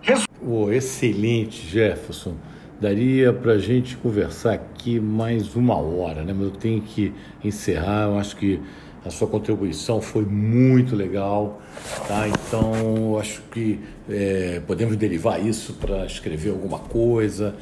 Resu 0.00 0.24
oh, 0.42 0.70
excelente, 0.70 1.66
Jefferson. 1.66 2.34
Daria 2.80 3.30
para 3.30 3.52
a 3.52 3.58
gente 3.58 3.94
conversar 3.98 4.54
aqui 4.54 4.98
mais 4.98 5.54
uma 5.54 5.76
hora, 5.76 6.22
né? 6.22 6.32
Mas 6.32 6.46
eu 6.46 6.50
tenho 6.52 6.80
que 6.80 7.12
encerrar. 7.44 8.04
Eu 8.04 8.18
acho 8.18 8.34
que 8.36 8.58
a 9.04 9.10
sua 9.10 9.26
contribuição 9.26 10.00
foi 10.00 10.24
muito 10.24 10.94
legal, 10.94 11.60
tá? 12.06 12.28
Então, 12.28 13.18
acho 13.18 13.42
que 13.50 13.80
é, 14.08 14.60
podemos 14.66 14.96
derivar 14.96 15.44
isso 15.44 15.74
para 15.74 16.04
escrever 16.04 16.50
alguma 16.50 16.78
coisa. 16.78 17.54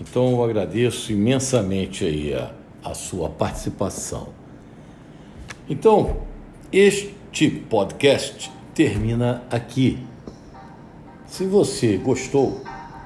Então 0.00 0.30
eu 0.30 0.44
agradeço 0.44 1.12
imensamente 1.12 2.04
aí 2.04 2.32
a, 2.34 2.50
a 2.82 2.94
sua 2.94 3.28
participação. 3.28 4.28
Então, 5.68 6.18
este 6.72 7.50
podcast 7.68 8.50
termina 8.74 9.42
aqui. 9.50 9.98
Se 11.26 11.44
você 11.44 11.98
gostou, 11.98 12.62